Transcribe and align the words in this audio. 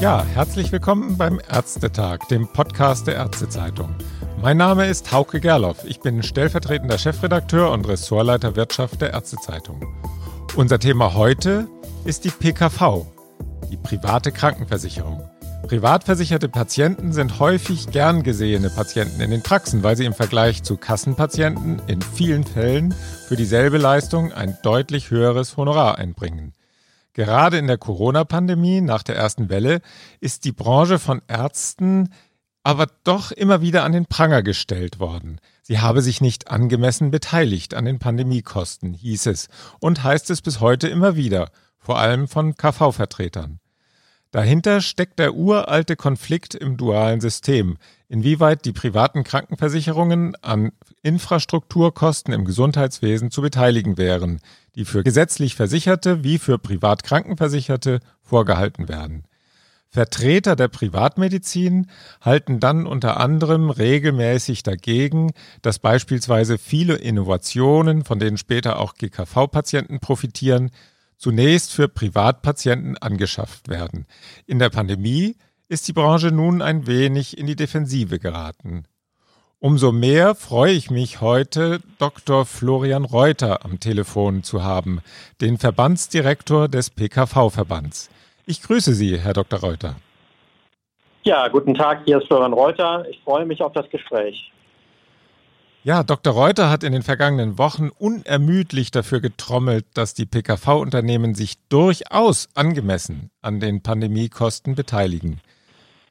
Ja, 0.00 0.24
herzlich 0.34 0.70
willkommen 0.70 1.16
beim 1.16 1.40
Ärztetag, 1.50 2.28
dem 2.28 2.46
Podcast 2.46 3.06
der 3.06 3.16
Ärztezeitung. 3.16 3.94
Mein 4.40 4.56
Name 4.56 4.86
ist 4.86 5.10
Hauke 5.10 5.40
Gerloff. 5.40 5.84
Ich 5.84 6.00
bin 6.00 6.22
stellvertretender 6.22 6.96
Chefredakteur 6.96 7.72
und 7.72 7.88
Ressortleiter 7.88 8.54
Wirtschaft 8.54 9.00
der 9.00 9.14
Ärztezeitung. 9.14 9.84
Unser 10.54 10.78
Thema 10.78 11.14
heute 11.14 11.66
ist 12.04 12.24
die 12.24 12.30
PKV, 12.30 13.04
die 13.70 13.76
private 13.76 14.30
Krankenversicherung. 14.30 15.28
Privat 15.68 16.04
versicherte 16.04 16.48
Patienten 16.48 17.12
sind 17.12 17.40
häufig 17.40 17.90
gern 17.90 18.22
gesehene 18.22 18.70
Patienten 18.70 19.20
in 19.20 19.32
den 19.32 19.42
Praxen, 19.42 19.82
weil 19.82 19.96
sie 19.96 20.04
im 20.04 20.14
Vergleich 20.14 20.62
zu 20.62 20.76
Kassenpatienten 20.76 21.82
in 21.88 22.00
vielen 22.02 22.44
Fällen 22.44 22.94
für 23.26 23.34
dieselbe 23.34 23.76
Leistung 23.76 24.32
ein 24.32 24.56
deutlich 24.62 25.10
höheres 25.10 25.56
Honorar 25.56 25.98
einbringen. 25.98 26.52
Gerade 27.14 27.58
in 27.58 27.66
der 27.66 27.78
Corona-Pandemie 27.78 28.80
nach 28.80 29.02
der 29.02 29.16
ersten 29.16 29.48
Welle 29.48 29.80
ist 30.20 30.44
die 30.44 30.52
Branche 30.52 31.00
von 31.00 31.20
Ärzten 31.26 32.10
aber 32.62 32.86
doch 33.02 33.32
immer 33.32 33.60
wieder 33.60 33.82
an 33.82 33.92
den 33.92 34.06
Pranger 34.06 34.42
gestellt 34.42 35.00
worden. 35.00 35.40
Sie 35.62 35.80
habe 35.80 36.00
sich 36.00 36.20
nicht 36.20 36.48
angemessen 36.48 37.10
beteiligt 37.10 37.74
an 37.74 37.84
den 37.84 37.98
Pandemiekosten, 37.98 38.92
hieß 38.92 39.26
es 39.26 39.48
und 39.80 40.04
heißt 40.04 40.30
es 40.30 40.42
bis 40.42 40.60
heute 40.60 40.86
immer 40.88 41.16
wieder, 41.16 41.50
vor 41.78 41.98
allem 41.98 42.28
von 42.28 42.54
KV-Vertretern. 42.56 43.60
Dahinter 44.36 44.82
steckt 44.82 45.18
der 45.18 45.34
uralte 45.34 45.96
Konflikt 45.96 46.54
im 46.54 46.76
dualen 46.76 47.22
System, 47.22 47.78
inwieweit 48.06 48.66
die 48.66 48.74
privaten 48.74 49.24
Krankenversicherungen 49.24 50.36
an 50.42 50.72
Infrastrukturkosten 51.02 52.34
im 52.34 52.44
Gesundheitswesen 52.44 53.30
zu 53.30 53.40
beteiligen 53.40 53.96
wären, 53.96 54.42
die 54.74 54.84
für 54.84 55.02
gesetzlich 55.02 55.54
Versicherte 55.54 56.22
wie 56.22 56.36
für 56.36 56.58
privat 56.58 57.02
Krankenversicherte 57.02 58.00
vorgehalten 58.20 58.90
werden. 58.90 59.24
Vertreter 59.88 60.54
der 60.54 60.68
Privatmedizin 60.68 61.86
halten 62.20 62.60
dann 62.60 62.86
unter 62.86 63.18
anderem 63.18 63.70
regelmäßig 63.70 64.62
dagegen, 64.62 65.32
dass 65.62 65.78
beispielsweise 65.78 66.58
viele 66.58 66.96
Innovationen, 66.96 68.04
von 68.04 68.18
denen 68.18 68.36
später 68.36 68.80
auch 68.80 68.96
GKV-Patienten 68.96 69.98
profitieren, 69.98 70.72
zunächst 71.16 71.72
für 71.72 71.88
Privatpatienten 71.88 72.98
angeschafft 72.98 73.68
werden. 73.68 74.06
In 74.46 74.58
der 74.58 74.70
Pandemie 74.70 75.36
ist 75.68 75.88
die 75.88 75.92
Branche 75.92 76.28
nun 76.28 76.62
ein 76.62 76.86
wenig 76.86 77.38
in 77.38 77.46
die 77.46 77.56
Defensive 77.56 78.18
geraten. 78.18 78.84
Umso 79.58 79.90
mehr 79.90 80.34
freue 80.34 80.72
ich 80.72 80.90
mich 80.90 81.20
heute, 81.22 81.80
Dr. 81.98 82.44
Florian 82.44 83.04
Reuter 83.04 83.64
am 83.64 83.80
Telefon 83.80 84.42
zu 84.42 84.62
haben, 84.62 85.00
den 85.40 85.56
Verbandsdirektor 85.56 86.68
des 86.68 86.90
PKV-Verbands. 86.90 88.10
Ich 88.44 88.62
grüße 88.62 88.94
Sie, 88.94 89.18
Herr 89.18 89.32
Dr. 89.32 89.60
Reuter. 89.60 89.96
Ja, 91.24 91.48
guten 91.48 91.74
Tag, 91.74 92.02
hier 92.04 92.18
ist 92.18 92.28
Florian 92.28 92.52
Reuter. 92.52 93.06
Ich 93.10 93.20
freue 93.24 93.46
mich 93.46 93.60
auf 93.62 93.72
das 93.72 93.88
Gespräch. 93.90 94.52
Ja, 95.86 96.02
Dr. 96.02 96.34
Reuter 96.34 96.68
hat 96.68 96.82
in 96.82 96.92
den 96.92 97.04
vergangenen 97.04 97.58
Wochen 97.58 97.90
unermüdlich 97.96 98.90
dafür 98.90 99.20
getrommelt, 99.20 99.84
dass 99.94 100.14
die 100.14 100.26
PKV-Unternehmen 100.26 101.36
sich 101.36 101.58
durchaus 101.68 102.48
angemessen 102.56 103.30
an 103.40 103.60
den 103.60 103.84
Pandemiekosten 103.84 104.74
beteiligen. 104.74 105.38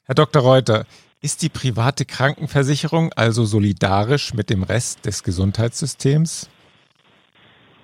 Herr 0.05 0.15
Dr. 0.15 0.43
Reuter, 0.43 0.85
ist 1.21 1.41
die 1.41 1.49
private 1.49 2.05
Krankenversicherung 2.05 3.11
also 3.17 3.43
solidarisch 3.43 4.33
mit 4.33 4.49
dem 4.49 4.63
Rest 4.63 5.05
des 5.05 5.23
Gesundheitssystems? 5.23 6.49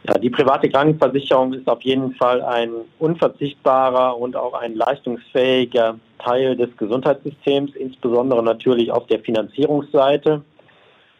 Ja, 0.07 0.13
die 0.17 0.29
private 0.29 0.69
Krankenversicherung 0.69 1.51
ist 1.51 1.67
auf 1.67 1.81
jeden 1.81 2.15
Fall 2.15 2.41
ein 2.41 2.71
unverzichtbarer 2.99 4.17
und 4.17 4.37
auch 4.37 4.53
ein 4.53 4.75
leistungsfähiger 4.75 5.99
Teil 6.19 6.55
des 6.55 6.69
Gesundheitssystems, 6.77 7.75
insbesondere 7.75 8.41
natürlich 8.43 8.93
auf 8.93 9.07
der 9.07 9.19
Finanzierungsseite. 9.19 10.41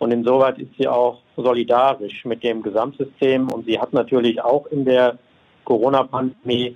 Und 0.01 0.09
insoweit 0.09 0.57
ist 0.57 0.71
sie 0.79 0.87
auch 0.87 1.19
solidarisch 1.37 2.25
mit 2.25 2.43
dem 2.43 2.63
Gesamtsystem 2.63 3.51
und 3.51 3.67
sie 3.67 3.77
hat 3.77 3.93
natürlich 3.93 4.41
auch 4.41 4.65
in 4.65 4.83
der 4.83 5.19
Corona-Pandemie 5.63 6.75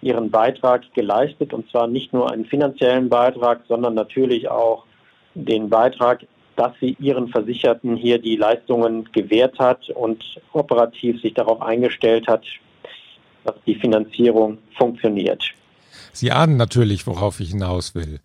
ihren 0.00 0.30
Beitrag 0.30 0.82
geleistet 0.94 1.52
und 1.52 1.70
zwar 1.70 1.88
nicht 1.88 2.14
nur 2.14 2.32
einen 2.32 2.46
finanziellen 2.46 3.10
Beitrag, 3.10 3.60
sondern 3.68 3.92
natürlich 3.92 4.48
auch 4.48 4.86
den 5.34 5.68
Beitrag, 5.68 6.26
dass 6.56 6.72
sie 6.80 6.96
ihren 6.98 7.28
Versicherten 7.28 7.96
hier 7.96 8.18
die 8.18 8.36
Leistungen 8.36 9.10
gewährt 9.12 9.58
hat 9.58 9.90
und 9.90 10.24
operativ 10.54 11.20
sich 11.20 11.34
darauf 11.34 11.60
eingestellt 11.60 12.26
hat, 12.26 12.46
dass 13.44 13.56
die 13.66 13.74
Finanzierung 13.74 14.56
funktioniert. 14.78 15.44
Sie 16.14 16.32
ahnen 16.32 16.56
natürlich, 16.56 17.06
worauf 17.06 17.40
ich 17.40 17.50
hinaus 17.50 17.94
will. 17.94 18.20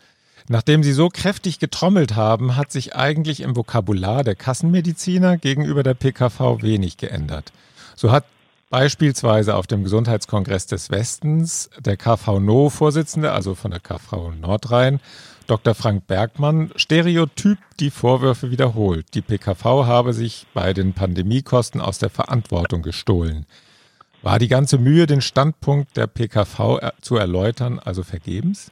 Nachdem 0.52 0.82
Sie 0.82 0.94
so 0.94 1.10
kräftig 1.10 1.60
getrommelt 1.60 2.16
haben, 2.16 2.56
hat 2.56 2.72
sich 2.72 2.96
eigentlich 2.96 3.42
im 3.42 3.56
Vokabular 3.56 4.24
der 4.24 4.34
Kassenmediziner 4.34 5.38
gegenüber 5.38 5.84
der 5.84 5.94
PKV 5.94 6.64
wenig 6.64 6.98
geändert. 6.98 7.54
So 7.96 8.12
hat 8.12 8.26
beispielsweise 8.72 9.54
auf 9.54 9.68
dem 9.68 9.84
Gesundheitskongress 9.84 10.66
des 10.66 10.90
Westens 10.90 11.70
der 11.78 11.98
KV-No-Vorsitzende, 11.98 13.32
also 13.32 13.54
von 13.54 13.70
der 13.70 13.80
KV 13.80 14.32
Nordrhein, 14.42 15.00
Dr. 15.46 15.76
Frank 15.76 16.08
Bergmann, 16.08 16.72
stereotyp 16.76 17.59
die 17.80 17.92
Vorwürfe 17.92 18.50
wiederholt. 18.50 19.06
Die 19.14 19.22
PKV 19.22 19.64
habe 19.64 20.14
sich 20.14 20.48
bei 20.56 20.74
den 20.74 20.94
Pandemiekosten 20.94 21.80
aus 21.80 22.00
der 22.00 22.09
Verantwortung 22.09 22.82
gestohlen. 22.82 23.46
War 24.24 24.40
die 24.40 24.48
ganze 24.48 24.80
Mühe, 24.80 25.06
den 25.06 25.22
Standpunkt 25.22 25.96
der 25.96 26.08
PKV 26.08 26.80
zu 27.02 27.18
erläutern, 27.18 27.78
also 27.78 28.02
vergebens? 28.02 28.72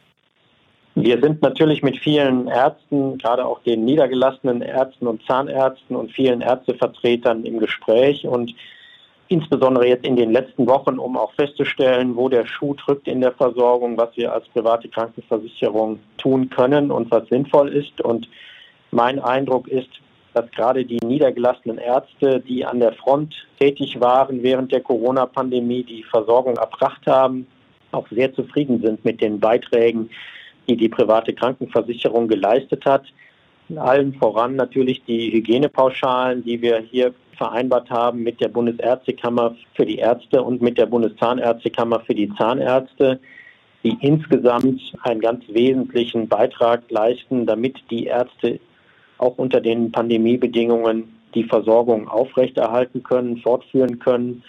Wir 0.99 1.21
sind 1.21 1.43
natürlich 1.43 1.83
mit 1.83 1.99
vielen 1.99 2.47
Ärzten, 2.47 3.19
gerade 3.19 3.45
auch 3.45 3.61
den 3.61 3.85
niedergelassenen 3.85 4.63
Ärzten 4.63 5.05
und 5.05 5.21
Zahnärzten 5.27 5.95
und 5.95 6.11
vielen 6.11 6.41
Ärztevertretern 6.41 7.43
im 7.43 7.59
Gespräch 7.59 8.25
und 8.25 8.55
insbesondere 9.27 9.87
jetzt 9.87 10.07
in 10.07 10.15
den 10.15 10.31
letzten 10.31 10.65
Wochen, 10.65 10.97
um 10.97 11.15
auch 11.15 11.31
festzustellen, 11.33 12.15
wo 12.15 12.29
der 12.29 12.47
Schuh 12.47 12.73
drückt 12.73 13.07
in 13.07 13.21
der 13.21 13.31
Versorgung, 13.33 13.95
was 13.95 14.09
wir 14.17 14.33
als 14.33 14.47
private 14.47 14.89
Krankenversicherung 14.89 15.99
tun 16.17 16.49
können 16.49 16.89
und 16.89 17.11
was 17.11 17.29
sinnvoll 17.29 17.69
ist. 17.73 18.01
Und 18.01 18.27
mein 18.89 19.19
Eindruck 19.19 19.67
ist, 19.67 19.91
dass 20.33 20.49
gerade 20.49 20.83
die 20.83 21.05
niedergelassenen 21.05 21.77
Ärzte, 21.77 22.39
die 22.39 22.65
an 22.65 22.79
der 22.79 22.93
Front 22.93 23.35
tätig 23.59 23.99
waren 23.99 24.41
während 24.41 24.71
der 24.71 24.81
Corona-Pandemie, 24.81 25.83
die 25.83 26.01
Versorgung 26.01 26.55
erbracht 26.55 27.05
haben, 27.05 27.45
auch 27.91 28.07
sehr 28.09 28.33
zufrieden 28.33 28.81
sind 28.81 29.05
mit 29.05 29.21
den 29.21 29.39
Beiträgen, 29.39 30.09
die 30.67 30.77
die 30.77 30.89
private 30.89 31.33
Krankenversicherung 31.33 32.27
geleistet 32.27 32.85
hat. 32.85 33.05
Allen 33.75 34.13
voran 34.13 34.55
natürlich 34.55 35.03
die 35.03 35.31
Hygienepauschalen, 35.31 36.43
die 36.43 36.61
wir 36.61 36.79
hier 36.79 37.13
vereinbart 37.37 37.89
haben 37.89 38.23
mit 38.23 38.41
der 38.41 38.47
Bundesärztekammer 38.47 39.55
für 39.75 39.85
die 39.85 39.97
Ärzte 39.97 40.41
und 40.41 40.61
mit 40.61 40.77
der 40.77 40.87
Bundeszahnärztekammer 40.87 41.99
für 42.01 42.15
die 42.15 42.33
Zahnärzte, 42.35 43.19
die 43.83 43.95
insgesamt 44.01 44.81
einen 45.03 45.21
ganz 45.21 45.43
wesentlichen 45.47 46.27
Beitrag 46.27 46.89
leisten, 46.89 47.45
damit 47.45 47.77
die 47.89 48.05
Ärzte 48.05 48.59
auch 49.17 49.37
unter 49.37 49.61
den 49.61 49.91
Pandemiebedingungen 49.91 51.15
die 51.35 51.43
Versorgung 51.43 52.07
aufrechterhalten 52.07 53.03
können, 53.03 53.37
fortführen 53.37 53.99
können, 53.99 54.43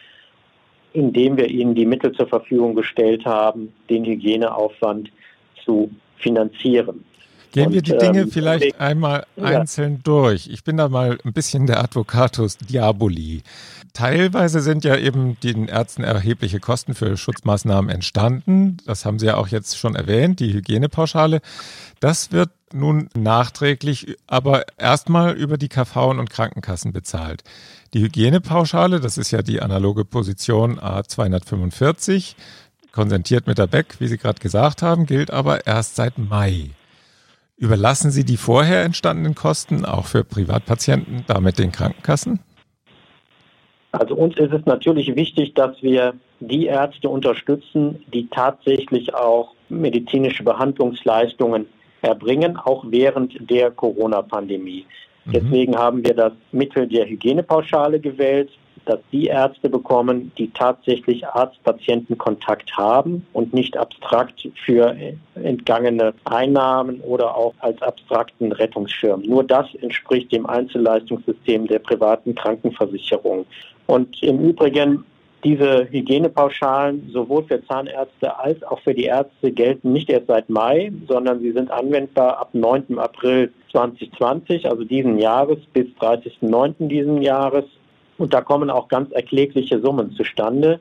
indem 0.93 1.37
wir 1.37 1.51
ihnen 1.51 1.75
die 1.75 1.87
Mittel 1.87 2.13
zur 2.13 2.29
Verfügung 2.29 2.75
gestellt 2.75 3.27
haben, 3.27 3.73
den 3.91 4.05
Hygieneaufwand 4.05 5.11
zu 5.65 5.91
finanzieren. 6.19 7.05
Gehen 7.53 7.73
wir 7.73 7.83
die 7.83 7.97
Dinge 7.97 8.21
ähm, 8.23 8.31
vielleicht 8.31 8.79
einmal 8.79 9.25
ja. 9.37 9.45
einzeln 9.45 10.01
durch. 10.05 10.49
Ich 10.49 10.65
bin 10.65 10.77
da 10.77 10.89
mal 10.89 11.19
ein 11.25 11.33
bisschen 11.33 11.67
der 11.67 11.83
Advocatus 11.83 12.59
Diaboli. 12.59 13.43
Teilweise 13.95 14.61
sind 14.61 14.85
ja 14.85 14.97
eben 14.97 15.41
den 15.41 15.67
Ärzten 15.67 16.05
erhebliche 16.05 16.61
Kosten 16.61 16.95
für 16.95 17.17
Schutzmaßnahmen 17.17 17.91
entstanden. 17.91 18.77
Das 18.85 19.05
haben 19.05 19.19
Sie 19.19 19.27
ja 19.27 19.37
auch 19.37 19.49
jetzt 19.49 19.79
schon 19.79 19.95
erwähnt, 19.95 20.41
die 20.41 20.53
Hygienepauschale. 20.53 21.41
Das 22.01 22.33
wird 22.33 22.51
nun 22.73 23.09
nachträglich, 23.17 24.17
aber 24.27 24.65
erstmal 24.77 25.35
über 25.35 25.57
die 25.57 25.69
KV 25.69 26.11
und 26.11 26.29
Krankenkassen 26.29 26.93
bezahlt. 26.93 27.43
Die 27.95 28.03
Hygienepauschale, 28.03 29.01
das 29.01 29.17
ist 29.17 29.31
ja 29.31 29.41
die 29.41 29.63
analoge 29.63 30.05
Position 30.05 30.79
A245, 30.79 32.35
konsentiert 32.93 33.47
mit 33.47 33.59
der 33.59 33.67
Beck, 33.67 33.97
wie 34.01 34.09
Sie 34.09 34.19
gerade 34.19 34.41
gesagt 34.41 34.83
haben, 34.83 35.07
gilt 35.07 35.31
aber 35.31 35.67
erst 35.67 35.97
seit 35.97 36.19
Mai. 36.19 36.71
Überlassen 37.57 38.11
Sie 38.11 38.25
die 38.25 38.37
vorher 38.37 38.85
entstandenen 38.85 39.35
Kosten 39.35 39.85
auch 39.85 40.07
für 40.07 40.25
Privatpatienten 40.25 41.25
damit 41.27 41.59
den 41.59 41.73
Krankenkassen? 41.73 42.41
Also 43.93 44.15
uns 44.15 44.37
ist 44.39 44.53
es 44.53 44.65
natürlich 44.67 45.17
wichtig, 45.17 45.55
dass 45.55 45.83
wir 45.83 46.15
die 46.41 46.67
Ärzte 46.67 47.09
unterstützen, 47.09 48.05
die 48.13 48.29
tatsächlich 48.29 49.15
auch 49.15 49.55
medizinische 49.69 50.45
Behandlungsleistungen 50.45 51.67
erbringen, 52.03 52.57
auch 52.57 52.85
während 52.89 53.51
der 53.51 53.71
Corona-Pandemie. 53.71 54.87
Mhm. 55.25 55.33
Deswegen 55.33 55.77
haben 55.77 56.05
wir 56.05 56.15
das 56.15 56.33
Mittel 56.53 56.87
der 56.87 57.07
Hygienepauschale 57.09 57.99
gewählt, 57.99 58.51
dass 58.89 59.01
die 59.13 59.27
Ärzte 59.27 59.69
bekommen, 59.69 60.33
die 60.39 60.51
tatsächlich 60.51 61.27
Arzt-Patienten-Kontakt 61.27 62.77
haben 62.77 63.27
und 63.33 63.53
nicht 63.53 63.77
abstrakt 63.77 64.49
für 64.65 64.97
entgangene 65.35 66.15
Einnahmen 66.25 67.01
oder 67.01 67.37
auch 67.37 67.55
als 67.59 67.81
abstrakten 67.83 68.53
Rettungsschirm. 68.53 69.23
Nur 69.23 69.45
das 69.45 69.67
entspricht 69.83 70.33
dem 70.33 70.47
Einzelleistungssystem 70.47 71.67
der 71.67 71.81
privaten 71.81 72.35
Krankenversicherung. 72.35 73.45
Und 73.87 74.23
im 74.23 74.41
Übrigen 74.41 75.05
diese 75.45 75.87
Hygienepauschalen 75.91 77.11
sowohl 77.13 77.45
für 77.45 77.65
Zahnärzte 77.67 78.39
als 78.39 78.63
auch 78.65 78.81
für 78.81 78.95
die 78.95 79.05
Ärzte 79.05 79.53
gelten 79.53 79.93
nicht 79.93 80.11
erst 80.11 80.27
seit 80.27 80.49
Mai, 80.49 80.93
sondern 81.07 81.41
sie 81.41 81.53
sind 81.53 81.71
anwendbar 81.71 82.39
ab 82.39 82.51
9. 82.55 82.99
April 82.99 83.53
2020, 83.71 84.69
also 84.69 84.85
diesen 84.85 85.19
Jahres 85.19 85.59
bis 85.73 85.87
30.09. 86.01 86.89
diesen 86.89 87.23
Jahres. 87.23 87.65
Und 88.19 88.35
da 88.35 88.41
kommen 88.41 88.69
auch 88.69 88.89
ganz 88.89 89.11
erklägliche 89.13 89.81
Summen 89.81 90.13
zustande. 90.13 90.81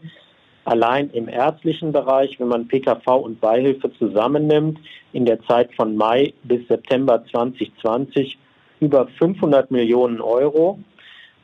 Allein 0.65 1.09
im 1.11 1.29
ärztlichen 1.29 1.93
Bereich, 1.93 2.39
wenn 2.39 2.49
man 2.49 2.67
PKV 2.67 3.07
und 3.07 3.39
Beihilfe 3.39 3.89
zusammennimmt, 3.97 4.79
in 5.13 5.25
der 5.25 5.41
Zeit 5.43 5.73
von 5.75 5.95
Mai 5.95 6.33
bis 6.43 6.67
September 6.67 7.23
2020 7.31 8.37
über 8.81 9.07
500 9.17 9.71
Millionen 9.71 10.19
Euro, 10.19 10.79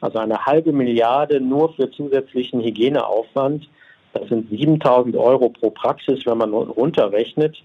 also 0.02 0.20
eine 0.20 0.46
halbe 0.46 0.74
Milliarde 0.74 1.40
nur 1.40 1.74
für 1.74 1.90
zusätzlichen 1.90 2.62
Hygieneaufwand. 2.62 3.70
Das 4.12 4.28
sind 4.28 4.50
7000 4.50 5.16
Euro 5.16 5.50
pro 5.50 5.70
Praxis, 5.70 6.26
wenn 6.26 6.40
man 6.40 6.54
runterrechnet. 6.54 7.56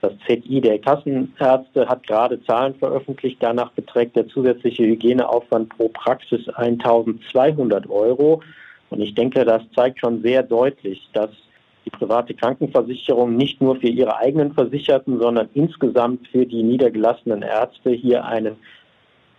Das 0.00 0.12
ZI 0.26 0.60
der 0.60 0.78
Kassenärzte 0.78 1.88
hat 1.88 2.06
gerade 2.06 2.42
Zahlen 2.44 2.74
veröffentlicht. 2.76 3.38
Danach 3.40 3.72
beträgt 3.72 4.14
der 4.14 4.28
zusätzliche 4.28 4.84
Hygieneaufwand 4.84 5.70
pro 5.70 5.88
Praxis 5.88 6.48
1200 6.48 7.90
Euro. 7.90 8.42
Und 8.90 9.00
ich 9.00 9.14
denke, 9.14 9.44
das 9.44 9.62
zeigt 9.74 9.98
schon 9.98 10.22
sehr 10.22 10.42
deutlich, 10.44 11.08
dass 11.12 11.30
die 11.84 11.90
private 11.90 12.34
Krankenversicherung 12.34 13.36
nicht 13.36 13.60
nur 13.60 13.76
für 13.76 13.88
ihre 13.88 14.16
eigenen 14.16 14.52
Versicherten, 14.52 15.18
sondern 15.18 15.48
insgesamt 15.54 16.28
für 16.28 16.46
die 16.46 16.62
niedergelassenen 16.62 17.42
Ärzte 17.42 17.90
hier 17.90 18.24
einen 18.24 18.56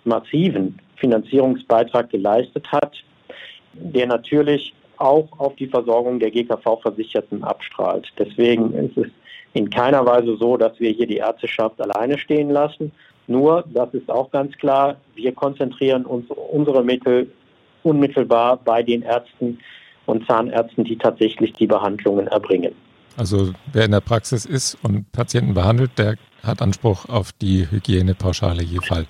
massiven 0.04 0.80
Finanzierungsbeitrag 0.98 2.10
geleistet 2.10 2.70
hat, 2.72 2.94
der 3.74 4.08
natürlich 4.08 4.74
auch 4.98 5.28
auf 5.40 5.56
die 5.56 5.68
Versorgung 5.68 6.20
der 6.20 6.32
GKV-Versicherten 6.32 7.44
abstrahlt. 7.44 8.08
Deswegen 8.18 8.74
ist 8.74 8.98
es 8.98 9.08
in 9.54 9.70
keiner 9.70 10.06
Weise 10.06 10.38
so, 10.38 10.58
dass 10.58 10.80
wir 10.80 10.92
hier 10.92 11.08
die 11.08 11.18
Ärzteschaft 11.18 11.82
alleine 11.82 12.18
stehen 12.18 12.50
lassen. 12.50 12.92
Nur, 13.28 13.64
das 13.74 13.94
ist 13.94 14.10
auch 14.10 14.32
ganz 14.32 14.56
klar, 14.58 14.98
wir 15.16 15.34
konzentrieren 15.34 16.06
uns 16.06 16.26
unsere 16.52 16.84
Mittel 16.84 17.32
unmittelbar 17.84 18.58
bei 18.58 18.84
den 18.84 19.02
Ärzten 19.04 19.60
und 20.06 20.26
Zahnärzten, 20.26 20.84
die 20.84 20.98
tatsächlich 20.98 21.54
die 21.54 21.68
Behandlungen 21.68 22.28
erbringen. 22.28 22.74
Also 23.18 23.54
wer 23.74 23.86
in 23.86 23.92
der 23.92 24.02
Praxis 24.02 24.46
ist 24.46 24.78
und 24.84 25.12
Patienten 25.12 25.54
behandelt, 25.54 25.92
der 25.98 26.16
hat 26.44 26.62
Anspruch 26.62 27.08
auf 27.10 27.32
die 27.34 27.70
Hygienepauschale 27.70 28.64
je 28.64 28.80
Fall. 28.80 29.06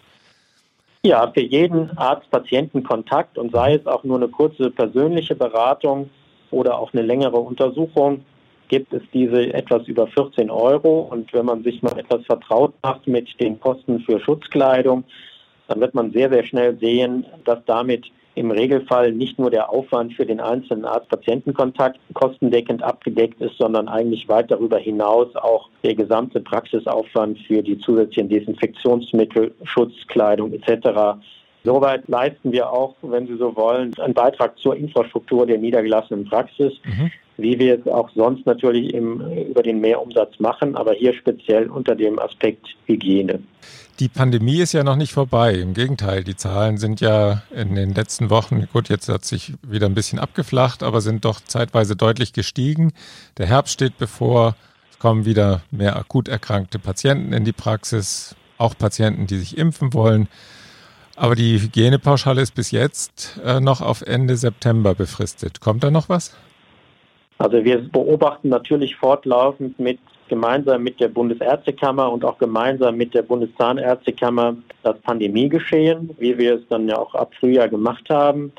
Ja, 1.03 1.31
für 1.31 1.41
jeden 1.41 1.97
Arzt-Patienten-Kontakt 1.97 3.37
und 3.37 3.51
sei 3.53 3.75
es 3.75 3.85
auch 3.87 4.03
nur 4.03 4.17
eine 4.17 4.27
kurze 4.27 4.69
persönliche 4.69 5.35
Beratung 5.35 6.09
oder 6.51 6.77
auch 6.77 6.91
eine 6.91 7.03
längere 7.03 7.37
Untersuchung, 7.37 8.25
gibt 8.69 8.93
es 8.93 9.01
diese 9.13 9.53
etwas 9.53 9.87
über 9.87 10.07
14 10.07 10.49
Euro. 10.49 11.01
Und 11.11 11.33
wenn 11.33 11.45
man 11.45 11.63
sich 11.63 11.81
mal 11.81 11.97
etwas 11.97 12.25
vertraut 12.25 12.73
macht 12.81 13.07
mit 13.07 13.39
den 13.39 13.59
Kosten 13.59 13.99
für 14.01 14.19
Schutzkleidung, 14.19 15.03
dann 15.67 15.81
wird 15.81 15.93
man 15.93 16.11
sehr, 16.11 16.29
sehr 16.29 16.43
schnell 16.45 16.77
sehen, 16.79 17.25
dass 17.45 17.59
damit 17.65 18.05
im 18.35 18.51
Regelfall 18.51 19.11
nicht 19.11 19.37
nur 19.37 19.51
der 19.51 19.69
Aufwand 19.69 20.13
für 20.13 20.25
den 20.25 20.39
einzelnen 20.39 20.85
Arzt-Patienten-Kontakt 20.85 21.99
kostendeckend 22.13 22.81
abgedeckt 22.81 23.41
ist, 23.41 23.57
sondern 23.57 23.89
eigentlich 23.89 24.29
weit 24.29 24.49
darüber 24.49 24.77
hinaus 24.77 25.35
auch 25.35 25.69
der 25.83 25.95
gesamte 25.95 26.39
Praxisaufwand 26.39 27.39
für 27.39 27.61
die 27.61 27.77
zusätzlichen 27.79 28.29
Desinfektionsmittel, 28.29 29.53
Schutzkleidung 29.63 30.53
etc. 30.53 31.19
Soweit 31.65 32.07
leisten 32.07 32.51
wir 32.51 32.71
auch, 32.71 32.95
wenn 33.01 33.27
Sie 33.27 33.35
so 33.35 33.55
wollen, 33.57 33.93
einen 33.99 34.13
Beitrag 34.13 34.57
zur 34.59 34.75
Infrastruktur 34.75 35.45
der 35.45 35.57
niedergelassenen 35.57 36.25
Praxis. 36.25 36.73
Mhm 36.85 37.11
wie 37.41 37.59
wir 37.59 37.79
es 37.79 37.87
auch 37.87 38.09
sonst 38.15 38.45
natürlich 38.45 38.93
im, 38.93 39.21
über 39.49 39.63
den 39.63 39.79
Mehrumsatz 39.79 40.39
machen, 40.39 40.75
aber 40.75 40.93
hier 40.93 41.13
speziell 41.13 41.69
unter 41.69 41.95
dem 41.95 42.19
Aspekt 42.19 42.67
Hygiene. 42.85 43.39
Die 43.99 44.07
Pandemie 44.07 44.61
ist 44.61 44.71
ja 44.71 44.85
noch 44.85 44.95
nicht 44.95 45.11
vorbei. 45.11 45.55
Im 45.55 45.73
Gegenteil, 45.73 46.23
die 46.23 46.37
Zahlen 46.37 46.77
sind 46.77 47.01
ja 47.01 47.43
in 47.53 47.75
den 47.75 47.93
letzten 47.93 48.29
Wochen, 48.29 48.65
gut, 48.71 48.87
jetzt 48.87 49.09
hat 49.09 49.25
sich 49.25 49.53
wieder 49.61 49.87
ein 49.87 49.93
bisschen 49.93 50.19
abgeflacht, 50.19 50.83
aber 50.83 51.01
sind 51.01 51.25
doch 51.25 51.41
zeitweise 51.41 51.97
deutlich 51.97 52.31
gestiegen. 52.31 52.93
Der 53.37 53.47
Herbst 53.47 53.73
steht 53.73 53.97
bevor. 53.97 54.55
Es 54.89 54.99
kommen 54.99 55.25
wieder 55.25 55.63
mehr 55.69 55.97
akut 55.97 56.29
erkrankte 56.29 56.79
Patienten 56.79 57.33
in 57.33 57.43
die 57.43 57.51
Praxis, 57.51 58.35
auch 58.57 58.77
Patienten, 58.77 59.27
die 59.27 59.37
sich 59.37 59.57
impfen 59.57 59.93
wollen. 59.93 60.29
Aber 61.17 61.35
die 61.35 61.59
Hygienepauschale 61.59 62.41
ist 62.41 62.55
bis 62.55 62.71
jetzt 62.71 63.37
äh, 63.43 63.59
noch 63.59 63.81
auf 63.81 64.01
Ende 64.01 64.37
September 64.37 64.95
befristet. 64.95 65.59
Kommt 65.59 65.83
da 65.83 65.91
noch 65.91 66.07
was? 66.07 66.33
Also 67.39 67.63
wir 67.63 67.89
beobachten 67.89 68.49
natürlich 68.49 68.97
fortlaufend 68.97 69.79
mit 69.79 69.99
gemeinsam 70.27 70.83
mit 70.83 70.99
der 70.99 71.07
Bundesärztekammer 71.07 72.11
und 72.11 72.23
auch 72.23 72.37
gemeinsam 72.37 72.97
mit 72.97 73.13
der 73.13 73.23
Bundeszahnärztekammer 73.23 74.57
das 74.83 74.99
Pandemiegeschehen, 74.99 76.15
wie 76.19 76.37
wir 76.37 76.55
es 76.55 76.67
dann 76.69 76.87
ja 76.87 76.97
auch 76.97 77.15
ab 77.15 77.33
Frühjahr 77.39 77.69
gemacht 77.69 78.09
haben. 78.09 78.51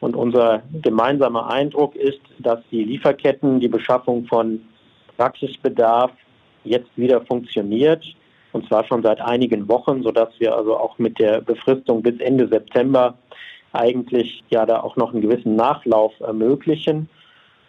Und 0.00 0.16
unser 0.16 0.62
gemeinsamer 0.82 1.50
Eindruck 1.50 1.96
ist, 1.96 2.20
dass 2.38 2.60
die 2.70 2.84
Lieferketten, 2.84 3.58
die 3.58 3.68
Beschaffung 3.68 4.26
von 4.26 4.60
Praxisbedarf 5.16 6.12
jetzt 6.64 6.90
wieder 6.96 7.22
funktioniert. 7.22 8.04
Und 8.52 8.68
zwar 8.68 8.84
schon 8.84 9.02
seit 9.02 9.20
einigen 9.22 9.66
Wochen, 9.66 10.02
sodass 10.02 10.28
wir 10.38 10.54
also 10.54 10.76
auch 10.76 10.98
mit 10.98 11.18
der 11.18 11.40
Befristung 11.40 12.02
bis 12.02 12.20
Ende 12.20 12.48
September 12.48 13.14
eigentlich 13.72 14.44
ja 14.50 14.66
da 14.66 14.80
auch 14.80 14.96
noch 14.96 15.12
einen 15.12 15.22
gewissen 15.22 15.56
Nachlauf 15.56 16.12
ermöglichen. 16.20 17.08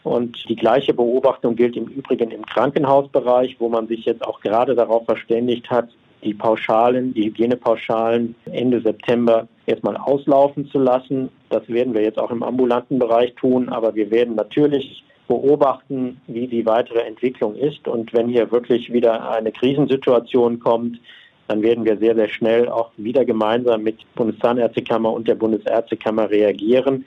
Und 0.05 0.47
die 0.47 0.55
gleiche 0.55 0.93
Beobachtung 0.93 1.55
gilt 1.55 1.75
im 1.75 1.87
Übrigen 1.87 2.29
im 2.29 2.45
Krankenhausbereich, 2.45 3.55
wo 3.57 3.69
man 3.69 3.87
sich 3.87 4.05
jetzt 4.05 4.23
auch 4.23 4.39
gerade 4.39 4.75
darauf 4.75 5.03
verständigt 5.05 5.71
hat, 5.71 5.89
die 6.23 6.35
Pauschalen, 6.35 7.11
die 7.15 7.25
Hygienepauschalen 7.25 8.35
Ende 8.45 8.81
September 8.81 9.47
erstmal 9.65 9.97
auslaufen 9.97 10.67
zu 10.69 10.77
lassen. 10.77 11.29
Das 11.49 11.67
werden 11.67 11.95
wir 11.95 12.03
jetzt 12.03 12.19
auch 12.19 12.29
im 12.29 12.43
ambulanten 12.43 12.99
Bereich 12.99 13.33
tun, 13.33 13.67
aber 13.69 13.95
wir 13.95 14.11
werden 14.11 14.35
natürlich 14.35 15.03
beobachten, 15.27 16.21
wie 16.27 16.45
die 16.45 16.67
weitere 16.67 16.99
Entwicklung 16.99 17.55
ist. 17.55 17.87
Und 17.87 18.13
wenn 18.13 18.27
hier 18.27 18.51
wirklich 18.51 18.93
wieder 18.93 19.31
eine 19.31 19.51
Krisensituation 19.51 20.59
kommt, 20.59 20.99
dann 21.47 21.63
werden 21.63 21.83
wir 21.83 21.97
sehr, 21.97 22.13
sehr 22.13 22.29
schnell 22.29 22.69
auch 22.69 22.91
wieder 22.97 23.25
gemeinsam 23.25 23.81
mit 23.81 23.97
Bundeszahnärztekammer 24.13 25.11
und 25.11 25.27
der 25.27 25.35
Bundesärztekammer 25.35 26.29
reagieren. 26.29 27.05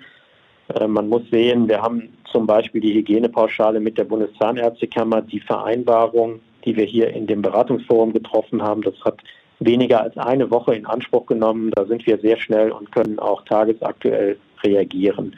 Äh, 0.75 0.87
man 0.87 1.09
muss 1.09 1.23
sehen, 1.31 1.69
wir 1.69 1.81
haben 1.81 2.11
zum 2.31 2.47
Beispiel 2.47 2.81
die 2.81 2.95
Hygienepauschale 2.95 3.81
mit 3.81 3.99
der 3.99 4.05
Bundeszahnärztekammer, 4.05 5.23
die 5.23 5.41
Vereinbarung, 5.41 6.41
die 6.65 6.77
wir 6.77 6.85
hier 6.85 7.11
in 7.11 7.27
dem 7.27 7.43
Beratungsforum 7.43 8.13
getroffen 8.13 8.63
haben. 8.63 8.83
Das 8.83 8.95
hat 9.05 9.19
weniger 9.61 10.03
als 10.03 10.17
eine 10.17 10.51
Woche 10.51 10.75
in 10.75 10.87
Anspruch 10.87 11.27
genommen. 11.27 11.71
Da 11.75 11.85
sind 11.87 12.07
wir 12.07 12.19
sehr 12.19 12.39
schnell 12.39 12.71
und 12.71 12.93
können 12.93 13.19
auch 13.19 13.43
tagesaktuell 13.45 14.39
reagieren. 14.63 15.35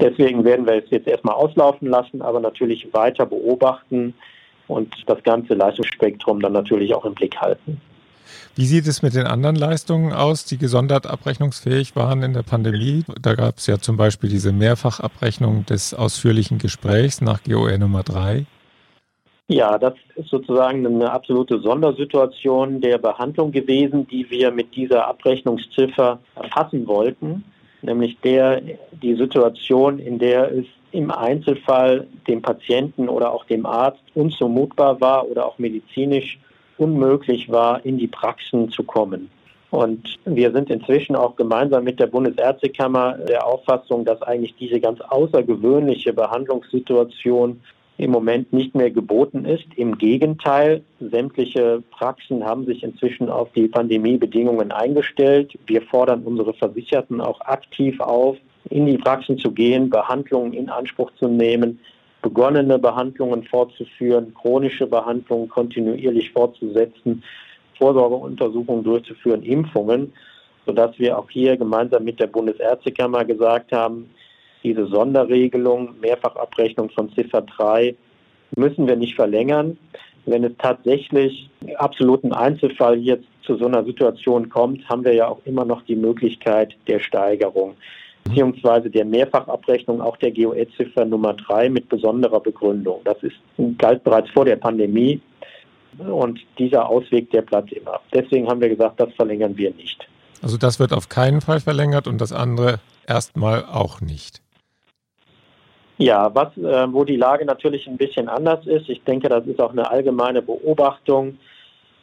Deswegen 0.00 0.44
werden 0.44 0.66
wir 0.66 0.74
es 0.74 0.90
jetzt 0.90 1.06
erstmal 1.06 1.34
auslaufen 1.34 1.88
lassen, 1.88 2.22
aber 2.22 2.40
natürlich 2.40 2.92
weiter 2.92 3.26
beobachten 3.26 4.14
und 4.68 4.94
das 5.06 5.22
ganze 5.22 5.54
Leistungsspektrum 5.54 6.40
dann 6.40 6.52
natürlich 6.52 6.94
auch 6.94 7.04
im 7.04 7.14
Blick 7.14 7.36
halten. 7.36 7.80
Wie 8.54 8.66
sieht 8.66 8.86
es 8.86 9.02
mit 9.02 9.14
den 9.14 9.26
anderen 9.26 9.56
Leistungen 9.56 10.12
aus, 10.12 10.44
die 10.44 10.58
gesondert 10.58 11.06
abrechnungsfähig 11.06 11.96
waren 11.96 12.22
in 12.22 12.34
der 12.34 12.42
Pandemie? 12.42 13.04
Da 13.20 13.34
gab 13.34 13.58
es 13.58 13.66
ja 13.66 13.78
zum 13.78 13.96
Beispiel 13.96 14.28
diese 14.28 14.52
Mehrfachabrechnung 14.52 15.66
des 15.66 15.94
ausführlichen 15.94 16.58
Gesprächs 16.58 17.20
nach 17.20 17.42
GOR 17.44 17.76
Nummer 17.78 18.02
3. 18.02 18.46
Ja, 19.48 19.76
das 19.78 19.94
ist 20.14 20.30
sozusagen 20.30 20.86
eine 20.86 21.10
absolute 21.10 21.60
Sondersituation 21.60 22.80
der 22.80 22.98
Behandlung 22.98 23.52
gewesen, 23.52 24.06
die 24.06 24.30
wir 24.30 24.50
mit 24.50 24.74
dieser 24.74 25.06
Abrechnungsziffer 25.08 26.20
erfassen 26.36 26.86
wollten, 26.86 27.44
nämlich 27.82 28.18
der, 28.20 28.62
die 29.02 29.14
Situation, 29.14 29.98
in 29.98 30.18
der 30.18 30.52
es 30.52 30.64
im 30.92 31.10
Einzelfall 31.10 32.06
dem 32.28 32.42
Patienten 32.42 33.08
oder 33.08 33.32
auch 33.32 33.44
dem 33.44 33.66
Arzt 33.66 34.02
unzumutbar 34.14 35.00
war 35.00 35.28
oder 35.28 35.46
auch 35.46 35.58
medizinisch 35.58 36.38
unmöglich 36.78 37.50
war, 37.50 37.84
in 37.84 37.98
die 37.98 38.08
Praxen 38.08 38.70
zu 38.70 38.82
kommen. 38.82 39.30
Und 39.70 40.18
wir 40.26 40.52
sind 40.52 40.68
inzwischen 40.68 41.16
auch 41.16 41.34
gemeinsam 41.36 41.84
mit 41.84 41.98
der 41.98 42.06
Bundesärztekammer 42.06 43.16
der 43.26 43.46
Auffassung, 43.46 44.04
dass 44.04 44.20
eigentlich 44.20 44.54
diese 44.56 44.78
ganz 44.80 45.00
außergewöhnliche 45.00 46.12
Behandlungssituation 46.12 47.60
im 47.96 48.10
Moment 48.10 48.52
nicht 48.52 48.74
mehr 48.74 48.90
geboten 48.90 49.44
ist. 49.44 49.64
Im 49.76 49.96
Gegenteil, 49.96 50.82
sämtliche 51.00 51.82
Praxen 51.90 52.44
haben 52.44 52.66
sich 52.66 52.82
inzwischen 52.82 53.30
auf 53.30 53.50
die 53.52 53.68
Pandemiebedingungen 53.68 54.72
eingestellt. 54.72 55.58
Wir 55.66 55.80
fordern 55.82 56.22
unsere 56.22 56.52
Versicherten 56.52 57.20
auch 57.20 57.40
aktiv 57.40 57.98
auf, 58.00 58.36
in 58.68 58.86
die 58.86 58.98
Praxen 58.98 59.38
zu 59.38 59.52
gehen, 59.52 59.88
Behandlungen 59.88 60.52
in 60.52 60.68
Anspruch 60.68 61.10
zu 61.18 61.28
nehmen, 61.28 61.80
begonnene 62.22 62.78
Behandlungen 62.78 63.42
fortzuführen, 63.42 64.32
chronische 64.34 64.86
Behandlungen 64.86 65.48
kontinuierlich 65.48 66.30
fortzusetzen, 66.30 67.22
Vorsorgeuntersuchungen 67.76 68.84
durchzuführen, 68.84 69.42
Impfungen, 69.42 70.12
sodass 70.64 70.96
wir 70.98 71.18
auch 71.18 71.28
hier 71.28 71.56
gemeinsam 71.56 72.04
mit 72.04 72.20
der 72.20 72.28
Bundesärztekammer 72.28 73.24
gesagt 73.24 73.72
haben, 73.72 74.08
diese 74.62 74.86
Sonderregelung, 74.86 75.96
Mehrfachabrechnung 76.00 76.90
von 76.90 77.12
Ziffer 77.14 77.42
3, 77.42 77.96
müssen 78.56 78.86
wir 78.86 78.94
nicht 78.94 79.16
verlängern. 79.16 79.76
Wenn 80.24 80.44
es 80.44 80.52
tatsächlich 80.58 81.50
absoluten 81.78 82.32
Einzelfall 82.32 82.96
jetzt 82.98 83.26
zu 83.42 83.56
so 83.56 83.66
einer 83.66 83.84
Situation 83.84 84.48
kommt, 84.48 84.88
haben 84.88 85.04
wir 85.04 85.14
ja 85.14 85.26
auch 85.26 85.40
immer 85.44 85.64
noch 85.64 85.82
die 85.82 85.96
Möglichkeit 85.96 86.76
der 86.86 87.00
Steigerung 87.00 87.74
beziehungsweise 88.24 88.90
der 88.90 89.04
Mehrfachabrechnung 89.04 90.00
auch 90.00 90.16
der 90.16 90.32
GOE-Ziffer 90.32 91.04
Nummer 91.04 91.34
3 91.34 91.70
mit 91.70 91.88
besonderer 91.88 92.40
Begründung. 92.40 93.00
Das 93.04 93.16
ist, 93.22 93.36
galt 93.78 94.04
bereits 94.04 94.30
vor 94.30 94.44
der 94.44 94.56
Pandemie 94.56 95.20
und 95.98 96.40
dieser 96.58 96.88
Ausweg, 96.88 97.30
der 97.30 97.42
bleibt 97.42 97.72
immer. 97.72 98.00
Deswegen 98.14 98.48
haben 98.48 98.60
wir 98.60 98.68
gesagt, 98.68 99.00
das 99.00 99.12
verlängern 99.14 99.56
wir 99.56 99.72
nicht. 99.74 100.06
Also 100.42 100.56
das 100.56 100.80
wird 100.80 100.92
auf 100.92 101.08
keinen 101.08 101.40
Fall 101.40 101.60
verlängert 101.60 102.06
und 102.06 102.20
das 102.20 102.32
andere 102.32 102.80
erstmal 103.06 103.64
auch 103.64 104.00
nicht. 104.00 104.40
Ja, 105.98 106.34
was, 106.34 106.56
äh, 106.56 106.92
wo 106.92 107.04
die 107.04 107.16
Lage 107.16 107.44
natürlich 107.44 107.86
ein 107.86 107.96
bisschen 107.96 108.28
anders 108.28 108.66
ist, 108.66 108.88
ich 108.88 109.04
denke, 109.04 109.28
das 109.28 109.46
ist 109.46 109.60
auch 109.60 109.70
eine 109.70 109.88
allgemeine 109.88 110.42
Beobachtung, 110.42 111.38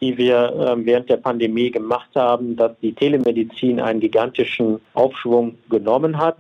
die 0.02 0.18
wir 0.18 0.54
äh, 0.54 0.86
während 0.86 1.10
der 1.10 1.18
Pandemie 1.18 1.72
gemacht 1.72 2.10
haben, 2.16 2.56
dass 2.56 2.72
die 2.82 2.94
Telemedizin 2.94 3.80
einen 3.80 4.00
gigantischen 4.00 4.80
Aufschwung 4.94 5.58
genommen 5.70 6.18
hat. 6.18 6.38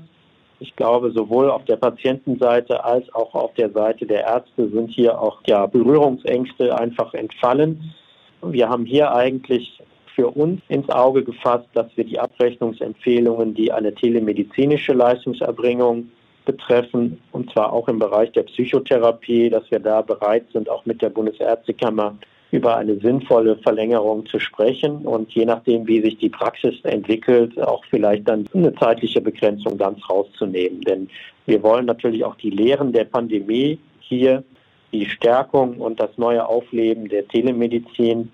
Ich 0.62 0.76
glaube, 0.76 1.12
sowohl 1.12 1.50
auf 1.50 1.64
der 1.66 1.78
Patientenseite 1.78 2.84
als 2.84 3.14
auch 3.14 3.34
auf 3.34 3.54
der 3.54 3.72
Seite 3.72 4.06
der 4.06 4.26
Ärzte 4.26 4.70
sind 4.70 4.90
hier 4.90 5.20
auch 5.20 5.42
ja, 5.46 5.66
Berührungsängste 5.66 6.78
einfach 6.78 7.14
entfallen. 7.14 7.94
Wir 8.42 8.70
haben 8.70 8.86
hier 8.86 9.14
eigentlich 9.14 9.82
für 10.16 10.28
uns 10.28 10.62
ins 10.68 10.90
Auge 10.90 11.24
gefasst, 11.24 11.68
dass 11.74 11.88
wir 11.96 12.04
die 12.04 12.20
Abrechnungsempfehlungen, 12.20 13.54
die 13.54 13.72
eine 13.72 13.94
telemedizinische 13.94 14.92
Leistungserbringung 14.92 16.10
betreffen, 16.46 17.22
und 17.32 17.52
zwar 17.52 17.72
auch 17.72 17.88
im 17.88 18.00
Bereich 18.00 18.32
der 18.34 18.44
Psychotherapie, 18.44 19.50
dass 19.50 19.70
wir 19.72 19.80
da 19.80 20.02
bereit 20.02 20.46
sind, 20.52 20.70
auch 20.70 20.86
mit 20.86 21.02
der 21.02 21.10
Bundesärztekammer 21.10 22.18
über 22.52 22.78
eine 22.78 23.00
sinnvolle 23.00 23.58
Verlängerung 23.58 24.26
zu 24.26 24.40
sprechen 24.40 25.06
und 25.06 25.32
je 25.32 25.46
nachdem, 25.46 25.86
wie 25.88 26.02
sich 26.02 26.18
die 26.18 26.30
Praxis 26.30 26.76
entwickelt, 26.84 27.60
auch 27.62 27.84
vielleicht 27.90 28.28
dann 28.28 28.46
eine 28.54 28.74
zeitliche 28.76 29.22
Begrenzung 29.22 29.78
ganz 29.78 30.00
rauszunehmen. 30.10 30.82
Denn 30.82 31.10
wir 31.46 31.62
wollen 31.62 31.86
natürlich 31.86 32.24
auch 32.26 32.36
die 32.36 32.50
Lehren 32.50 32.92
der 32.92 33.06
Pandemie 33.06 33.78
hier, 34.00 34.44
die 34.92 35.06
Stärkung 35.06 35.78
und 35.78 36.00
das 36.00 36.10
neue 36.18 36.46
Aufleben 36.48 37.08
der 37.10 37.28
Telemedizin, 37.28 38.32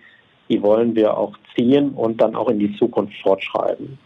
die 0.48 0.62
wollen 0.62 0.96
wir 0.96 1.18
auch 1.18 1.36
ziehen 1.56 1.90
und 1.90 2.22
dann 2.22 2.36
auch 2.36 2.50
in 2.50 2.60
die 2.60 2.76
Zukunft 2.78 3.16
fortschreiben. 3.22 3.98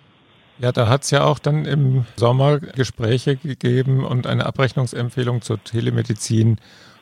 Ja, 0.58 0.72
da 0.72 0.90
hat 0.90 1.04
es 1.04 1.12
ja 1.12 1.24
auch 1.24 1.40
dann 1.40 1.66
im 1.66 2.06
Sommer 2.18 2.60
Gespräche 2.60 3.38
gegeben 3.38 4.04
und 4.04 4.28
eine 4.28 4.46
Abrechnungsempfehlung 4.46 5.42
zur 5.42 5.64
Telemedizin 5.64 6.58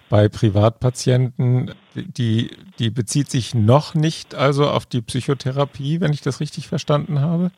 bei 0.10 0.30
Privatpatienten. 0.30 1.72
Die, 1.96 2.52
die 2.80 2.90
bezieht 2.90 3.30
sich 3.30 3.54
noch 3.54 3.96
nicht 3.96 4.36
also 4.36 4.68
auf 4.68 4.86
die 4.86 5.02
Psychotherapie, 5.02 6.02
wenn 6.02 6.14
ich 6.14 6.22
das 6.22 6.40
richtig 6.40 6.68
verstanden 6.68 7.22
habe. 7.22 7.52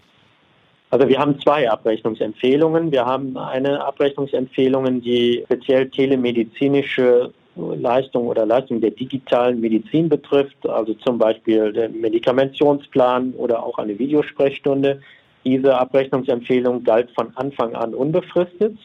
Also 0.92 1.08
wir 1.08 1.20
haben 1.20 1.40
zwei 1.40 1.70
Abrechnungsempfehlungen. 1.70 2.92
Wir 2.92 3.06
haben 3.06 3.38
eine 3.38 3.84
Abrechnungsempfehlung, 3.86 5.02
die 5.02 5.44
speziell 5.46 5.90
telemedizinische 5.90 7.32
Leistung 7.56 8.28
oder 8.28 8.46
Leistung 8.46 8.82
der 8.82 8.92
digitalen 8.92 9.60
Medizin 9.60 10.10
betrifft, 10.10 10.68
also 10.68 10.94
zum 10.96 11.18
Beispiel 11.18 11.74
der 11.74 11.90
Medikamentionsplan 11.90 13.34
oder 13.34 13.64
auch 13.64 13.78
eine 13.78 14.00
Videosprechstunde. 14.00 15.02
Diese 15.46 15.78
Abrechnungsempfehlung 15.78 16.84
galt 16.84 17.10
von 17.12 17.36
Anfang 17.36 17.76
an 17.76 17.94
unbefristet, 17.94 18.78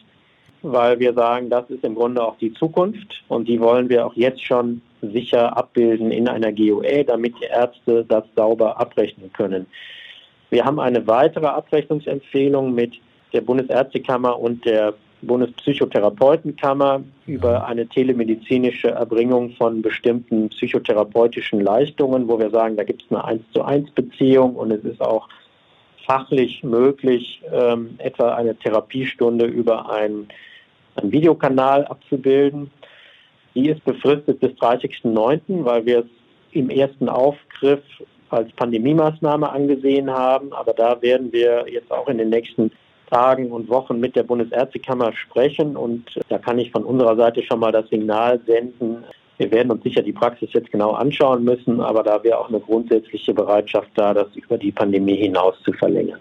weil 0.71 0.99
wir 0.99 1.13
sagen, 1.13 1.49
das 1.49 1.69
ist 1.69 1.83
im 1.83 1.95
Grunde 1.95 2.23
auch 2.23 2.37
die 2.37 2.53
Zukunft 2.53 3.23
und 3.27 3.47
die 3.47 3.59
wollen 3.59 3.89
wir 3.89 4.05
auch 4.05 4.15
jetzt 4.15 4.43
schon 4.43 4.81
sicher 5.01 5.55
abbilden 5.55 6.11
in 6.11 6.27
einer 6.27 6.51
GOE, 6.51 7.03
damit 7.05 7.35
die 7.41 7.45
Ärzte 7.45 8.05
das 8.07 8.23
sauber 8.35 8.79
abrechnen 8.79 9.31
können. 9.33 9.67
Wir 10.49 10.65
haben 10.65 10.79
eine 10.79 11.05
weitere 11.07 11.47
Abrechnungsempfehlung 11.47 12.73
mit 12.73 12.93
der 13.33 13.41
Bundesärztekammer 13.41 14.39
und 14.39 14.65
der 14.65 14.93
Bundespsychotherapeutenkammer 15.21 17.03
über 17.25 17.65
eine 17.65 17.87
telemedizinische 17.87 18.89
Erbringung 18.89 19.51
von 19.51 19.81
bestimmten 19.81 20.49
psychotherapeutischen 20.49 21.61
Leistungen, 21.61 22.27
wo 22.27 22.39
wir 22.39 22.49
sagen, 22.51 22.77
da 22.77 22.83
gibt 22.83 23.03
es 23.03 23.11
eine 23.11 23.23
1 23.23 23.41
zu 23.53 23.63
1 23.63 23.91
Beziehung 23.91 24.55
und 24.55 24.71
es 24.71 24.83
ist 24.83 25.01
auch 25.01 25.27
fachlich 26.05 26.63
möglich, 26.63 27.41
ähm, 27.51 27.95
etwa 27.97 28.35
eine 28.35 28.55
Therapiestunde 28.55 29.45
über 29.45 29.89
einen, 29.89 30.27
einen 30.95 31.11
Videokanal 31.11 31.85
abzubilden. 31.85 32.71
Die 33.53 33.69
ist 33.69 33.83
befristet 33.85 34.39
bis 34.39 34.51
30.09., 34.51 35.63
weil 35.63 35.85
wir 35.85 35.99
es 35.99 36.05
im 36.51 36.69
ersten 36.69 37.09
Aufgriff 37.09 37.81
als 38.29 38.51
Pandemiemaßnahme 38.53 39.49
angesehen 39.49 40.09
haben. 40.09 40.53
Aber 40.53 40.73
da 40.73 41.01
werden 41.01 41.31
wir 41.31 41.65
jetzt 41.69 41.91
auch 41.91 42.07
in 42.07 42.17
den 42.17 42.29
nächsten 42.29 42.71
Tagen 43.09 43.51
und 43.51 43.69
Wochen 43.69 43.99
mit 43.99 44.15
der 44.15 44.23
Bundesärztekammer 44.23 45.13
sprechen. 45.13 45.77
Und 45.77 46.19
da 46.29 46.37
kann 46.37 46.59
ich 46.59 46.71
von 46.71 46.83
unserer 46.83 47.15
Seite 47.15 47.43
schon 47.43 47.59
mal 47.59 47.71
das 47.71 47.87
Signal 47.89 48.39
senden, 48.45 49.03
wir 49.37 49.51
werden 49.51 49.71
uns 49.71 49.83
sicher 49.83 50.01
die 50.01 50.13
Praxis 50.13 50.49
jetzt 50.53 50.71
genau 50.71 50.91
anschauen 50.91 51.43
müssen, 51.43 51.81
aber 51.81 52.03
da 52.03 52.23
wäre 52.23 52.39
auch 52.39 52.47
eine 52.47 52.59
grundsätzliche 52.59 53.33
Bereitschaft 53.33 53.89
da, 53.95 54.13
das 54.13 54.33
über 54.35 54.57
die 54.57 54.71
Pandemie 54.71 55.17
hinaus 55.17 55.55
zu 55.63 55.73
verlängern. 55.73 56.19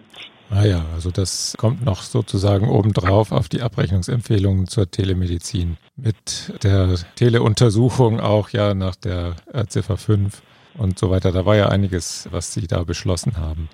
Ah 0.54 0.64
ja, 0.64 0.84
also 0.94 1.10
das 1.10 1.56
kommt 1.58 1.84
noch 1.84 2.02
sozusagen 2.02 2.68
obendrauf 2.68 3.32
auf 3.32 3.48
die 3.48 3.60
Abrechnungsempfehlungen 3.60 4.68
zur 4.68 4.88
Telemedizin. 4.88 5.78
Mit 5.96 6.52
der 6.62 6.94
Teleuntersuchung 7.16 8.20
auch 8.20 8.50
ja 8.50 8.72
nach 8.72 8.94
der 8.94 9.34
Ziffer 9.66 9.96
5 9.96 10.42
und 10.78 10.96
so 10.96 11.10
weiter. 11.10 11.32
Da 11.32 11.44
war 11.44 11.56
ja 11.56 11.70
einiges, 11.70 12.28
was 12.30 12.54
Sie 12.54 12.68
da 12.68 12.84
beschlossen 12.84 13.36
haben. 13.36 13.68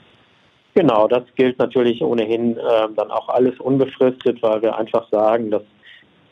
Genau, 0.75 1.06
das 1.06 1.25
gilt 1.34 1.58
natürlich 1.58 2.00
ohnehin 2.02 2.56
äh, 2.56 2.62
dann 2.96 3.10
auch 3.10 3.28
alles 3.28 3.60
unbefristet, 3.60 4.42
weil 4.42 4.62
wir 4.62 4.76
einfach 4.76 5.06
sagen, 5.10 5.50
dass 5.50 5.62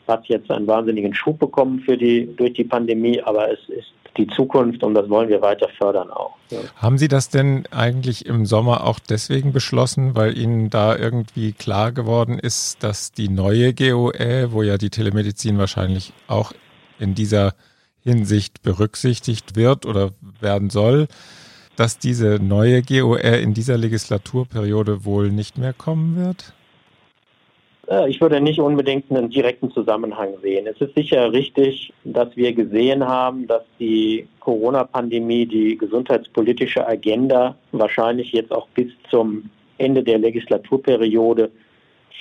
hat 0.09 0.25
jetzt 0.25 0.49
einen 0.51 0.67
wahnsinnigen 0.67 1.13
Schub 1.13 1.39
bekommen 1.39 1.81
für 1.81 1.95
die, 1.95 2.35
durch 2.35 2.53
die 2.53 2.63
Pandemie, 2.63 3.21
aber 3.21 3.51
es 3.51 3.59
ist 3.69 3.93
die 4.17 4.27
Zukunft 4.27 4.83
und 4.83 4.93
das 4.93 5.09
wollen 5.09 5.29
wir 5.29 5.41
weiter 5.41 5.69
fördern 5.77 6.09
auch. 6.09 6.35
Ja. 6.49 6.59
Haben 6.75 6.97
Sie 6.97 7.07
das 7.07 7.29
denn 7.29 7.65
eigentlich 7.71 8.25
im 8.25 8.45
Sommer 8.45 8.85
auch 8.85 8.99
deswegen 8.99 9.53
beschlossen, 9.53 10.15
weil 10.15 10.37
Ihnen 10.37 10.69
da 10.69 10.95
irgendwie 10.95 11.53
klar 11.53 11.91
geworden 11.91 12.39
ist, 12.39 12.83
dass 12.83 13.11
die 13.11 13.29
neue 13.29 13.73
GOE, 13.73 14.51
wo 14.51 14.63
ja 14.63 14.77
die 14.77 14.89
Telemedizin 14.89 15.57
wahrscheinlich 15.57 16.13
auch 16.27 16.53
in 16.99 17.15
dieser 17.15 17.53
Hinsicht 18.01 18.61
berücksichtigt 18.63 19.55
wird 19.55 19.85
oder 19.85 20.11
werden 20.39 20.69
soll, 20.69 21.07
dass 21.75 21.97
diese 21.97 22.39
neue 22.41 22.81
GOE 22.81 23.17
in 23.17 23.53
dieser 23.53 23.77
Legislaturperiode 23.77 25.05
wohl 25.05 25.31
nicht 25.31 25.57
mehr 25.57 25.73
kommen 25.73 26.15
wird? 26.17 26.53
Äh, 27.89 28.09
ich 28.09 28.21
würde 28.21 28.39
nicht 28.39 28.59
unbedingt 28.59 29.09
einen 29.11 29.29
direkten 29.29 29.71
Zusammenhang 29.71 30.33
sehen. 30.41 30.67
Es 30.67 30.79
ist 30.79 30.95
sicher 30.95 31.31
richtig, 31.31 31.91
dass 32.03 32.35
wir 32.35 32.53
gesehen 32.53 33.05
haben, 33.05 33.47
dass 33.47 33.63
die 33.79 34.27
Corona-Pandemie 34.39 35.45
die 35.45 35.77
gesundheitspolitische 35.77 36.87
Agenda 36.87 37.55
wahrscheinlich 37.71 38.31
jetzt 38.31 38.51
auch 38.51 38.67
bis 38.69 38.87
zum 39.09 39.49
Ende 39.77 40.03
der 40.03 40.19
Legislaturperiode 40.19 41.51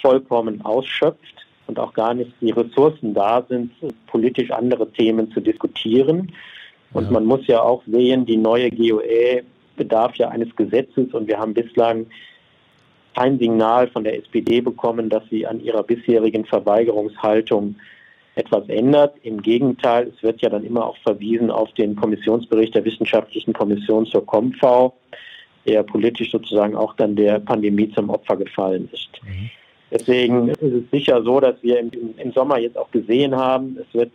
vollkommen 0.01 0.65
ausschöpft 0.65 1.47
und 1.67 1.79
auch 1.79 1.93
gar 1.93 2.15
nicht 2.15 2.33
die 2.41 2.51
Ressourcen 2.51 3.15
da 3.15 3.45
sind, 3.49 3.73
politisch 4.07 4.51
andere 4.51 4.91
Themen 4.93 5.31
zu 5.33 5.41
diskutieren. 5.41 6.33
Und 6.93 7.05
ja. 7.05 7.11
man 7.11 7.27
muss 7.27 7.47
ja 7.47 7.61
auch 7.61 7.83
sehen, 7.87 8.25
die 8.25 8.37
neue 8.37 8.71
GOE 8.71 9.43
bedarf 9.77 10.15
ja 10.17 10.29
eines 10.29 10.55
Gesetzes 10.57 11.13
und 11.13 11.29
wir 11.29 11.39
haben 11.39 11.53
bislang 11.53 12.07
kein 13.19 13.39
Signal 13.39 13.89
von 13.89 14.05
der 14.05 14.17
SPD 14.17 14.61
bekommen, 14.61 15.09
dass 15.09 15.25
sie 15.29 15.47
an 15.47 15.61
ihrer 15.61 15.83
bisherigen 15.83 16.45
Verweigerungshaltung 16.45 17.75
etwas 18.37 18.69
ändert. 18.69 19.17
Im 19.25 19.43
Gegenteil, 19.43 20.13
es 20.15 20.23
wird 20.23 20.41
ja 20.41 20.49
dann 20.49 20.65
immer 20.65 20.87
auch 20.87 20.97
verwiesen 20.99 21.51
auf 21.51 21.73
den 21.73 21.97
Kommissionsbericht 21.97 22.77
der 22.77 22.85
Wissenschaftlichen 22.85 23.53
Kommission 23.53 24.07
zur 24.07 24.25
KOMV, 24.25 24.93
der 25.67 25.83
politisch 25.83 26.31
sozusagen 26.31 26.77
auch 26.77 26.95
dann 26.95 27.17
der 27.17 27.41
Pandemie 27.41 27.91
zum 27.91 28.09
Opfer 28.11 28.37
gefallen 28.37 28.89
ist. 28.93 29.11
Mhm. 29.25 29.51
Deswegen 29.91 30.49
ist 30.51 30.63
es 30.63 30.91
sicher 30.93 31.23
so, 31.23 31.41
dass 31.41 31.57
wir 31.63 31.81
im, 31.81 31.91
im 32.17 32.33
Sommer 32.33 32.59
jetzt 32.59 32.79
auch 32.79 32.91
gesehen 32.93 33.35
haben, 33.35 33.79
es 33.81 33.93
wird 33.99 34.13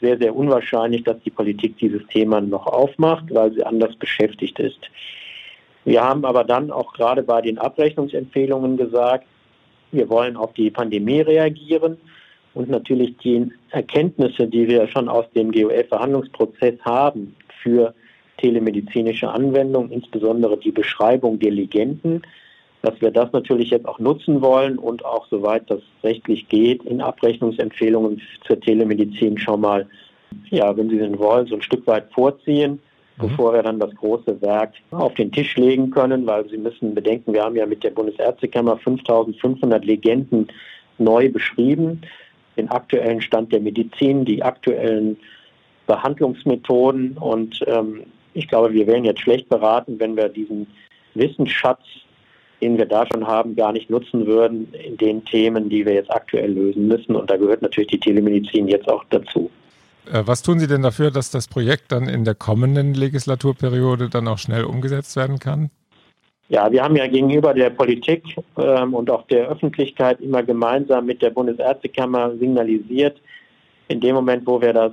sehr, 0.00 0.16
sehr 0.18 0.34
unwahrscheinlich, 0.34 1.04
dass 1.04 1.20
die 1.24 1.30
Politik 1.30 1.76
dieses 1.78 2.06
Thema 2.06 2.40
noch 2.40 2.66
aufmacht, 2.66 3.24
weil 3.34 3.52
sie 3.52 3.64
anders 3.64 3.94
beschäftigt 3.96 4.58
ist. 4.60 4.80
Wir 5.84 6.02
haben 6.02 6.24
aber 6.24 6.44
dann 6.44 6.70
auch 6.70 6.92
gerade 6.94 7.22
bei 7.22 7.42
den 7.42 7.58
Abrechnungsempfehlungen 7.58 8.76
gesagt, 8.76 9.26
wir 9.92 10.08
wollen 10.08 10.36
auf 10.36 10.52
die 10.54 10.70
Pandemie 10.70 11.20
reagieren 11.20 11.98
und 12.54 12.70
natürlich 12.70 13.16
die 13.18 13.50
Erkenntnisse, 13.70 14.46
die 14.46 14.66
wir 14.68 14.88
schon 14.88 15.08
aus 15.08 15.26
dem 15.34 15.52
GOL-Verhandlungsprozess 15.52 16.74
haben 16.84 17.34
für 17.62 17.94
telemedizinische 18.38 19.28
Anwendungen, 19.28 19.92
insbesondere 19.92 20.56
die 20.58 20.72
Beschreibung 20.72 21.38
der 21.38 21.52
Legenden, 21.52 22.22
dass 22.82 23.00
wir 23.00 23.10
das 23.10 23.32
natürlich 23.32 23.70
jetzt 23.70 23.86
auch 23.86 23.98
nutzen 23.98 24.42
wollen 24.42 24.78
und 24.78 25.04
auch 25.04 25.26
soweit 25.30 25.70
das 25.70 25.80
rechtlich 26.02 26.48
geht, 26.48 26.82
in 26.84 27.00
Abrechnungsempfehlungen 27.00 28.20
zur 28.46 28.60
Telemedizin 28.60 29.38
schon 29.38 29.62
mal, 29.62 29.86
ja, 30.50 30.76
wenn 30.76 30.90
Sie 30.90 30.98
denn 30.98 31.18
wollen, 31.18 31.46
so 31.46 31.54
ein 31.54 31.62
Stück 31.62 31.86
weit 31.86 32.12
vorziehen. 32.12 32.80
Bevor 33.16 33.52
wir 33.52 33.62
dann 33.62 33.78
das 33.78 33.94
große 33.94 34.40
Werk 34.40 34.72
auf 34.90 35.14
den 35.14 35.30
Tisch 35.32 35.56
legen 35.56 35.90
können, 35.90 36.26
weil 36.26 36.48
Sie 36.48 36.58
müssen 36.58 36.94
bedenken, 36.94 37.32
wir 37.32 37.42
haben 37.42 37.56
ja 37.56 37.66
mit 37.66 37.84
der 37.84 37.90
Bundesärztekammer 37.90 38.76
5500 38.78 39.84
Legenden 39.84 40.48
neu 40.98 41.30
beschrieben, 41.30 42.02
den 42.56 42.68
aktuellen 42.70 43.20
Stand 43.20 43.52
der 43.52 43.60
Medizin, 43.60 44.24
die 44.24 44.42
aktuellen 44.42 45.16
Behandlungsmethoden 45.86 47.16
und 47.18 47.60
ähm, 47.66 48.04
ich 48.32 48.48
glaube, 48.48 48.72
wir 48.72 48.86
wären 48.86 49.04
jetzt 49.04 49.20
schlecht 49.20 49.48
beraten, 49.48 50.00
wenn 50.00 50.16
wir 50.16 50.28
diesen 50.28 50.66
Wissensschatz 51.14 51.82
den 52.64 52.78
wir 52.78 52.86
da 52.86 53.04
schon 53.12 53.26
haben, 53.26 53.56
gar 53.56 53.72
nicht 53.72 53.90
nutzen 53.90 54.26
würden 54.26 54.72
in 54.72 54.96
den 54.96 55.22
Themen, 55.26 55.68
die 55.68 55.84
wir 55.84 55.92
jetzt 55.92 56.10
aktuell 56.10 56.50
lösen 56.50 56.88
müssen. 56.88 57.14
Und 57.14 57.30
da 57.30 57.36
gehört 57.36 57.60
natürlich 57.60 57.90
die 57.90 58.00
Telemedizin 58.00 58.68
jetzt 58.68 58.88
auch 58.88 59.04
dazu. 59.10 59.50
Äh, 60.12 60.22
was 60.26 60.42
tun 60.42 60.58
Sie 60.58 60.66
denn 60.66 60.82
dafür, 60.82 61.10
dass 61.10 61.30
das 61.30 61.48
Projekt 61.48 61.92
dann 61.92 62.08
in 62.08 62.24
der 62.24 62.34
kommenden 62.34 62.94
Legislaturperiode 62.94 64.08
dann 64.08 64.28
auch 64.28 64.38
schnell 64.38 64.64
umgesetzt 64.64 65.16
werden 65.16 65.38
kann? 65.38 65.70
Ja, 66.48 66.70
wir 66.70 66.82
haben 66.82 66.96
ja 66.96 67.06
gegenüber 67.06 67.54
der 67.54 67.70
Politik 67.70 68.36
ähm, 68.58 68.94
und 68.94 69.10
auch 69.10 69.26
der 69.28 69.48
Öffentlichkeit 69.48 70.20
immer 70.20 70.42
gemeinsam 70.42 71.06
mit 71.06 71.22
der 71.22 71.30
Bundesärztekammer 71.30 72.36
signalisiert, 72.36 73.20
in 73.88 74.00
dem 74.00 74.14
Moment, 74.14 74.46
wo 74.46 74.60
wir 74.60 74.72
das 74.72 74.92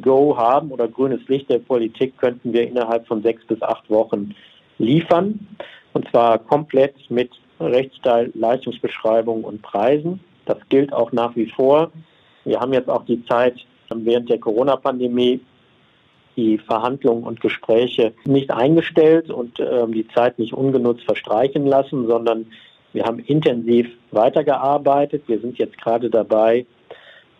Go 0.00 0.36
haben 0.36 0.70
oder 0.70 0.88
grünes 0.88 1.26
Licht 1.28 1.48
der 1.48 1.58
Politik, 1.58 2.18
könnten 2.18 2.52
wir 2.52 2.68
innerhalb 2.68 3.06
von 3.06 3.22
sechs 3.22 3.44
bis 3.46 3.62
acht 3.62 3.88
Wochen 3.88 4.34
liefern 4.78 5.46
und 5.94 6.08
zwar 6.10 6.38
komplett 6.38 6.94
mit 7.08 7.30
Rechtsteil, 7.60 8.30
Leistungsbeschreibung 8.34 9.44
und 9.44 9.62
Preisen. 9.62 10.20
Das 10.44 10.58
gilt 10.68 10.92
auch 10.92 11.12
nach 11.12 11.34
wie 11.36 11.50
vor. 11.50 11.90
Wir 12.44 12.60
haben 12.60 12.72
jetzt 12.72 12.90
auch 12.90 13.04
die 13.06 13.24
Zeit 13.26 13.54
während 13.90 14.28
der 14.30 14.38
Corona-Pandemie 14.38 15.40
die 16.36 16.58
Verhandlungen 16.58 17.24
und 17.24 17.40
Gespräche 17.40 18.12
nicht 18.24 18.50
eingestellt 18.50 19.30
und 19.30 19.60
äh, 19.60 19.86
die 19.88 20.06
Zeit 20.08 20.38
nicht 20.38 20.52
ungenutzt 20.52 21.04
verstreichen 21.04 21.66
lassen, 21.66 22.06
sondern 22.06 22.46
wir 22.92 23.04
haben 23.04 23.18
intensiv 23.20 23.88
weitergearbeitet. 24.10 25.24
Wir 25.26 25.40
sind 25.40 25.58
jetzt 25.58 25.78
gerade 25.78 26.10
dabei, 26.10 26.66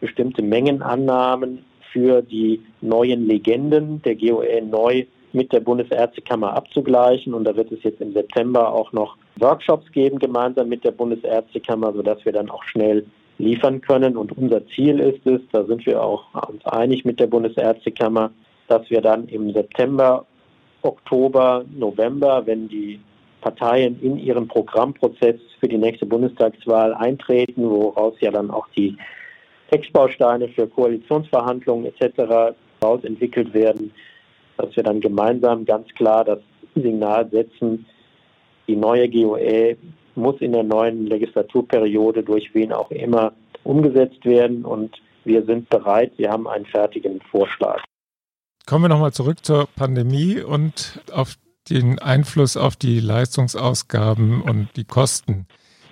bestimmte 0.01 0.43
Mengenannahmen 0.43 1.65
für 1.93 2.23
die 2.23 2.61
neuen 2.81 3.27
Legenden 3.27 4.03
der 4.03 4.17
GOE 4.17 4.63
neu 4.63 5.05
mit 5.33 5.53
der 5.53 5.61
Bundesärztekammer 5.61 6.53
abzugleichen. 6.55 7.35
Und 7.35 7.45
da 7.45 7.57
wird 7.57 7.71
es 7.73 7.83
jetzt 7.83 8.01
im 8.01 8.13
September 8.13 8.73
auch 8.73 8.93
noch 8.93 9.17
Workshops 9.37 9.91
geben, 9.93 10.19
gemeinsam 10.19 10.69
mit 10.69 10.85
der 10.85 10.93
Bundesärztekammer, 10.93 11.93
sodass 11.93 12.25
wir 12.25 12.33
dann 12.33 12.51
auch 12.51 12.65
schnell 12.65 13.05
liefern 13.39 13.81
können. 13.81 14.17
Und 14.17 14.37
unser 14.37 14.67
Ziel 14.69 15.01
ist 15.01 15.27
es, 15.27 15.41
da 15.53 15.65
sind 15.65 15.85
wir 15.87 16.03
auch 16.03 16.25
uns 16.49 16.65
einig 16.67 17.05
mit 17.05 17.21
der 17.21 17.27
Bundesärztekammer, 17.27 18.31
dass 18.69 18.89
wir 18.91 19.01
dann 19.01 19.29
im 19.29 19.53
September, 19.53 20.25
Oktober, 20.83 21.65
November, 21.77 22.43
wenn 22.47 22.69
die 22.69 23.01
Parteien 23.41 24.01
in 24.01 24.19
ihren 24.19 24.49
Programmprozess 24.49 25.37
für 25.61 25.69
die 25.69 25.79
nächste 25.79 26.07
Bundestagswahl 26.07 26.95
eintreten, 26.95 27.69
woraus 27.69 28.15
ja 28.21 28.31
dann 28.31 28.51
auch 28.51 28.67
die 28.77 28.97
Textbausteine 29.71 30.49
für 30.49 30.67
Koalitionsverhandlungen 30.67 31.87
etc. 31.87 32.55
entwickelt 33.03 33.53
werden, 33.53 33.93
dass 34.57 34.75
wir 34.77 34.83
dann 34.83 35.01
gemeinsam 35.01 35.65
ganz 35.65 35.89
klar 35.95 36.25
das 36.25 36.39
Signal 36.75 37.29
setzen, 37.31 37.87
die 38.67 38.77
neue 38.77 39.09
GOE 39.09 39.77
muss 40.17 40.41
in 40.41 40.53
der 40.53 40.63
neuen 40.63 41.07
Legislaturperiode 41.07 42.23
durch 42.23 42.55
wen 42.55 42.73
auch 42.73 42.91
immer 42.91 43.33
umgesetzt 43.63 44.25
werden 44.25 44.65
und 44.65 44.97
wir 45.25 45.45
sind 45.45 45.71
bereit, 45.71 46.13
wir 46.17 46.31
haben 46.31 46.47
einen 46.47 46.67
fertigen 46.67 47.21
Vorschlag. 47.31 47.83
Kommen 48.67 48.85
wir 48.85 48.89
nochmal 48.89 49.13
zurück 49.13 49.45
zur 49.45 49.69
Pandemie 49.75 50.41
und 50.41 51.01
auf 51.13 51.37
den 51.71 51.99
Einfluss 51.99 52.57
auf 52.57 52.77
die 52.77 53.01
Leistungsausgaben 53.01 54.43
und 54.43 54.69
die 54.77 54.85
Kosten 54.85 55.47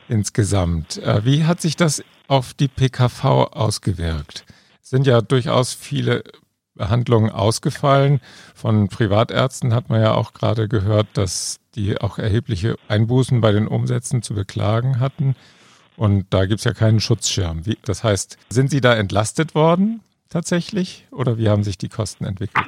insgesamt. 0.09 0.99
Äh, 0.99 1.25
wie 1.25 1.45
hat 1.45 1.61
sich 1.61 1.77
das 1.77 2.05
auf 2.29 2.55
die 2.55 2.69
PKV 2.69 3.25
ausgewirkt? 3.53 4.45
Es 4.83 4.91
sind 4.91 5.07
ja 5.07 5.21
durchaus 5.23 5.73
viele 5.73 6.25
Behandlungen 6.83 7.31
ausgefallen. 7.31 8.21
Von 8.57 8.89
Privatärzten 8.89 9.73
hat 9.73 9.89
man 9.89 10.01
ja 10.01 10.15
auch 10.15 10.33
gerade 10.33 10.67
gehört, 10.67 11.07
dass 11.15 11.61
die 11.77 12.01
auch 12.01 12.19
erhebliche 12.19 12.75
Einbußen 12.89 13.41
bei 13.41 13.53
den 13.53 13.69
Umsätzen 13.69 14.23
zu 14.23 14.35
beklagen 14.35 14.99
hatten. 14.99 15.37
Und 15.97 16.27
da 16.31 16.45
gibt 16.47 16.59
es 16.59 16.65
ja 16.65 16.73
keinen 16.73 16.99
Schutzschirm. 16.99 17.67
Wie, 17.67 17.79
das 17.85 18.03
heißt, 18.03 18.37
sind 18.49 18.71
Sie 18.71 18.81
da 18.81 18.95
entlastet 18.95 19.55
worden 19.55 20.01
tatsächlich 20.29 21.07
oder 21.13 21.39
wie 21.39 21.49
haben 21.49 21.63
sich 21.63 21.79
die 21.79 21.89
Kosten 21.89 22.25
entwickelt? 22.25 22.67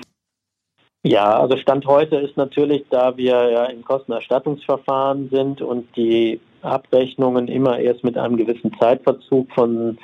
Ja, 1.03 1.41
also 1.41 1.57
Stand 1.57 1.85
heute 1.87 2.17
ist 2.17 2.37
natürlich, 2.37 2.85
da 2.91 3.17
wir 3.17 3.51
ja 3.51 3.65
im 3.65 3.83
Kostenerstattungsverfahren 3.85 5.29
sind 5.29 5.61
und 5.61 5.89
die 5.97 6.41
Abrechnungen 6.63 7.49
immer 7.49 7.79
erst 7.81 8.05
mit 8.05 8.17
einem 8.17 8.37
gewissen 8.37 8.73
Zeitverzug 8.79 9.51
von 9.53 9.99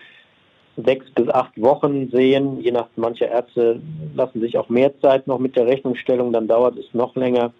sechs 0.77 1.11
bis 1.11 1.29
acht 1.29 1.61
Wochen 1.61 2.11
sehen. 2.11 2.61
Je 2.61 2.71
nach 2.71 2.89
mancher 2.97 3.29
Ärzte 3.29 3.81
lassen 4.15 4.41
sich 4.41 4.57
auch 4.57 4.69
mehr 4.69 4.99
Zeit 5.01 5.27
noch 5.27 5.39
mit 5.39 5.57
der 5.57 5.67
Rechnungsstellung, 5.67 6.33
dann 6.33 6.49
dauert 6.49 6.77
es 6.77 6.93
noch 6.95 7.15
länger, 7.17 7.53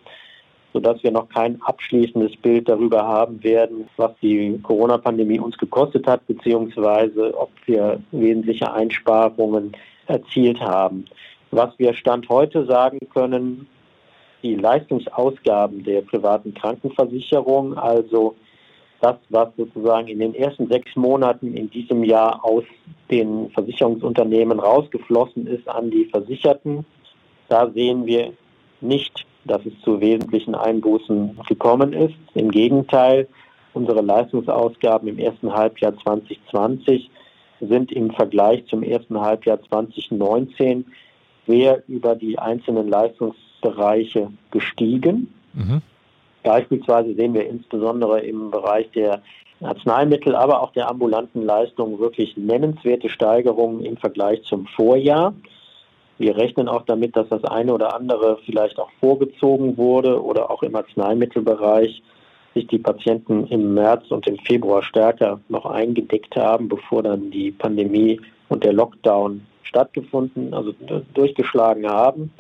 sodass 0.73 1.03
wir 1.03 1.11
noch 1.11 1.29
kein 1.29 1.61
abschließendes 1.63 2.37
Bild 2.37 2.69
darüber 2.69 3.07
haben 3.07 3.43
werden, 3.43 3.89
was 3.97 4.13
die 4.23 4.59
Corona-Pandemie 4.63 5.41
uns 5.41 5.59
gekostet 5.59 6.07
hat, 6.07 6.27
beziehungsweise 6.27 7.37
ob 7.37 7.51
wir 7.67 8.01
wesentliche 8.13 8.73
Einsparungen 8.73 9.73
erzielt 10.07 10.61
haben. 10.61 11.05
Was 11.51 11.77
wir 11.79 11.95
Stand 11.95 12.29
heute 12.29 12.65
sagen 12.67 13.01
können, 13.13 13.67
die 14.43 14.55
Leistungsausgaben 14.55 15.85
der 15.85 16.03
privaten 16.03 16.55
Krankenversicherung, 16.55 17.77
also 17.77 18.37
das, 19.01 19.17
was 19.31 19.49
sozusagen 19.57 20.09
in 20.09 20.19
den 20.19 20.35
ersten 20.35 20.69
sechs 20.69 20.95
Monaten 20.95 21.55
in 21.57 21.71
diesem 21.71 22.05
Jahr 22.05 22.45
aus 22.45 22.65
den 23.11 23.51
Versicherungsunternehmen 23.51 24.61
rausgeflossen 24.61 25.47
ist 25.47 25.69
an 25.69 25.91
die 25.91 26.07
Versicherten. 26.07 26.85
Da 27.49 27.71
sehen 27.71 28.07
wir 28.07 28.33
nicht, 28.81 29.27
dass 29.45 29.65
es 29.65 29.73
zu 29.83 30.01
wesentlichen 30.01 30.55
Einbußen 30.55 31.39
gekommen 31.49 31.93
ist. 31.93 32.15
Im 32.35 32.51
Gegenteil, 32.51 33.27
unsere 33.73 34.03
Leistungsausgaben 34.03 35.09
im 35.09 35.19
ersten 35.19 35.53
Halbjahr 35.53 35.97
2020 36.05 37.11
sind 37.61 37.93
im 37.93 38.11
Vergleich 38.11 38.65
zum 38.67 38.83
ersten 38.83 39.21
Halbjahr 39.21 39.61
2019 39.69 40.85
sehr 41.47 41.83
über 41.89 42.15
die 42.15 42.39
einzelnen 42.39 42.89
Leistungsbereiche 42.89 44.31
gestiegen. 44.51 45.33
Mhm. 45.55 45.83
Beispielsweise 46.43 47.15
sehen 47.15 47.35
wir 47.35 47.47
insbesondere 47.47 48.21
im 48.21 48.51
Bereich 48.51 48.91
der 48.93 49.23
Arzneimittel, 49.63 50.35
aber 50.35 50.63
auch 50.63 50.73
der 50.73 50.89
ambulanten 50.89 51.45
Leistungen 51.45 51.99
wirklich 51.99 52.37
nennenswerte 52.37 53.11
Steigerungen 53.11 53.85
im 53.85 53.97
Vergleich 53.97 54.43
zum 54.45 54.67
Vorjahr. 54.67 55.35
Wir 56.19 56.37
rechnen 56.37 56.69
auch 56.69 56.83
damit, 56.85 57.17
dass 57.17 57.29
das 57.29 57.45
eine 57.45 57.73
oder 57.73 57.95
andere 57.95 58.39
vielleicht 58.45 58.79
auch 58.79 58.91
vorgezogen 59.01 59.77
wurde 59.77 60.23
oder 60.23 60.51
auch 60.51 60.63
im 60.63 60.77
Arzneimittelbereich 60.77 62.03
sich 62.55 62.67
die 62.67 62.79
Patienten 62.79 63.47
im 63.47 63.75
März 63.75 64.11
und 64.11 64.27
im 64.27 64.39
Februar 64.39 64.83
stärker 64.83 65.41
noch 65.49 65.67
eingedeckt 65.67 66.37
haben, 66.37 66.69
bevor 66.69 67.03
dann 67.03 67.31
die 67.31 67.51
Pandemie 67.53 68.21
und 68.49 68.65
der 68.65 68.73
Lockdown 68.73 69.47
stattgefunden, 69.63 70.53
also 70.53 70.75
durchgeschlagen 71.15 71.89
haben. 71.89 72.33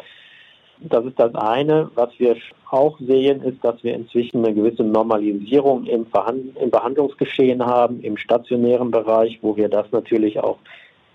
Das 0.83 1.05
ist 1.05 1.19
das 1.19 1.35
eine. 1.35 1.91
Was 1.95 2.09
wir 2.19 2.37
auch 2.71 2.99
sehen, 3.01 3.43
ist, 3.43 3.63
dass 3.63 3.85
wir 3.85 3.93
inzwischen 3.95 4.43
eine 4.45 4.55
gewisse 4.55 4.83
Normalisierung 4.83 5.85
im, 5.85 6.07
Verhand 6.07 6.57
im 6.57 6.71
Behandlungsgeschehen 6.71 7.63
haben, 7.65 8.01
im 8.01 8.17
stationären 8.17 8.91
Bereich, 8.91 9.39
wo 9.43 9.57
wir 9.57 9.69
das 9.69 9.93
natürlich 9.93 10.41
auch 10.41 10.57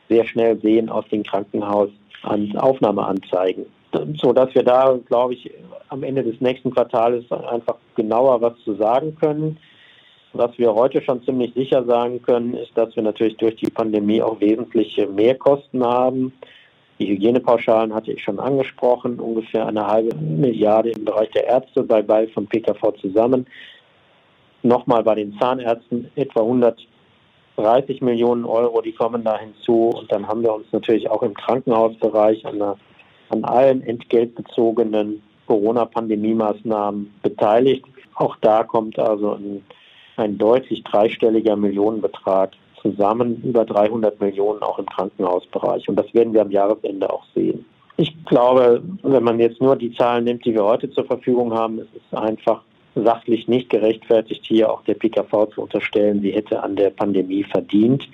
sehr 0.08 0.23
schnell 0.25 0.60
sehen 0.62 0.89
aus 0.89 1.06
den 1.12 1.23
Krankenhausaufnahmeanzeigen. 1.23 3.65
So 4.21 4.34
dass 4.34 4.54
wir 4.54 4.63
da, 4.63 4.99
glaube 5.08 5.34
ich, 5.34 5.49
am 5.89 6.04
Ende 6.04 6.23
des 6.23 6.39
nächsten 6.41 6.69
Quartals 6.71 7.25
einfach 7.32 7.78
genauer 7.95 8.39
was 8.41 8.54
zu 8.63 8.75
sagen 8.75 9.15
können. 9.15 9.58
Was 10.34 10.56
wir 10.58 10.75
heute 10.75 11.01
schon 11.01 11.23
ziemlich 11.23 11.54
sicher 11.54 11.86
sagen 11.86 12.21
können, 12.21 12.56
ist, 12.56 12.71
dass 12.75 12.93
wir 12.95 13.04
natürlich 13.04 13.38
durch 13.38 13.56
die 13.56 13.71
Pandemie 13.71 14.21
auch 14.21 14.41
wesentliche 14.41 15.08
Mehrkosten 15.08 15.82
haben 15.84 16.34
Die 16.97 17.08
Hygienepauschalen 17.08 17.93
hatte 17.93 18.13
ich 18.13 18.23
schon 18.23 18.39
angesprochen, 18.39 19.19
ungefähr 19.19 19.67
eine 19.67 19.86
halbe 19.86 20.15
Milliarde 20.15 20.91
im 20.91 21.03
Bereich 21.03 21.29
der 21.31 21.45
Ärzte 21.45 21.84
bei 21.84 22.01
Ball 22.01 22.27
von 22.29 22.47
PKV 22.47 22.93
zusammen. 23.01 23.45
Nochmal 24.63 25.03
bei 25.03 25.15
den 25.15 25.38
Zahnärzten 25.38 26.10
etwa 26.15 26.41
130 26.41 28.01
Millionen 28.01 28.45
Euro, 28.45 28.81
die 28.81 28.93
kommen 28.93 29.25
da 29.25 29.38
hinzu. 29.38 29.89
Und 29.89 30.10
dann 30.12 30.25
haben 30.25 30.41
wir 30.41 30.53
uns 30.53 30.67
natürlich 30.71 31.10
auch 31.10 31.21
im 31.21 31.34
Krankenhausbereich 31.34 32.45
an, 32.45 32.60
der, 32.60 32.77
an 33.29 33.43
allen 33.43 33.81
entgeltbezogenen 33.81 35.21
Corona-Pandemie-Maßnahmen 35.47 37.13
beteiligt. 37.21 37.86
Auch 38.15 38.38
da 38.38 38.63
kommt 38.63 38.97
also 38.97 39.34
ein, 39.34 39.65
ein 40.15 40.38
deutlich 40.38 40.84
dreistelliger 40.84 41.58
Millionenbetrag 41.58 42.51
zusammen, 42.86 43.41
über 43.43 43.65
300 43.65 44.19
Millionen 44.21 44.62
auch 44.62 44.78
im 44.78 44.86
Krankenhausbereich. 44.86 45.89
Und 45.89 45.95
das 45.95 46.13
werden 46.13 46.34
wir 46.34 46.41
am 46.41 46.52
Jahresende 46.52 47.12
auch 47.12 47.24
sehen. 47.34 47.65
Ich 47.98 48.13
glaube, 48.26 48.84
wenn 49.04 49.24
man 49.24 49.39
jetzt 49.39 49.62
nur 49.62 49.76
die 49.76 49.93
Zahlen 49.93 50.26
nimmt, 50.26 50.45
die 50.45 50.54
wir 50.54 50.63
heute 50.63 50.91
zur 50.91 51.06
Verfügung 51.06 51.54
haben, 51.54 51.80
ist 51.80 51.89
es 51.95 52.17
einfach 52.17 52.62
sachlich 52.93 53.48
nicht 53.48 53.69
gerechtfertigt, 53.69 54.45
hier 54.45 54.71
auch 54.71 54.84
der 54.84 54.93
PKV 54.95 55.48
zu 55.54 55.62
unterstellen, 55.63 56.21
sie 56.21 56.32
hätte 56.32 56.62
an 56.62 56.76
der 56.76 56.89
Pandemie 56.91 57.43
verdient. 57.43 58.08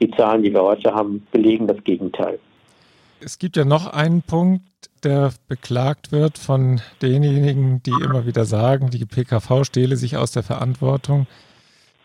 Die 0.00 0.10
Zahlen, 0.10 0.42
die 0.42 0.52
wir 0.52 0.62
heute 0.62 0.92
haben, 0.92 1.26
belegen 1.32 1.66
das 1.66 1.82
Gegenteil. 1.84 2.38
Es 3.20 3.38
gibt 3.38 3.56
ja 3.56 3.64
noch 3.64 3.86
einen 3.86 4.22
Punkt, 4.22 4.62
der 5.02 5.32
beklagt 5.48 6.12
wird 6.12 6.36
von 6.36 6.80
denjenigen, 7.00 7.82
die 7.82 7.94
immer 8.04 8.26
wieder 8.26 8.44
sagen, 8.44 8.90
die 8.90 9.04
PKV 9.06 9.64
stehle 9.64 9.96
sich 9.96 10.16
aus 10.16 10.32
der 10.32 10.42
Verantwortung. 10.42 11.26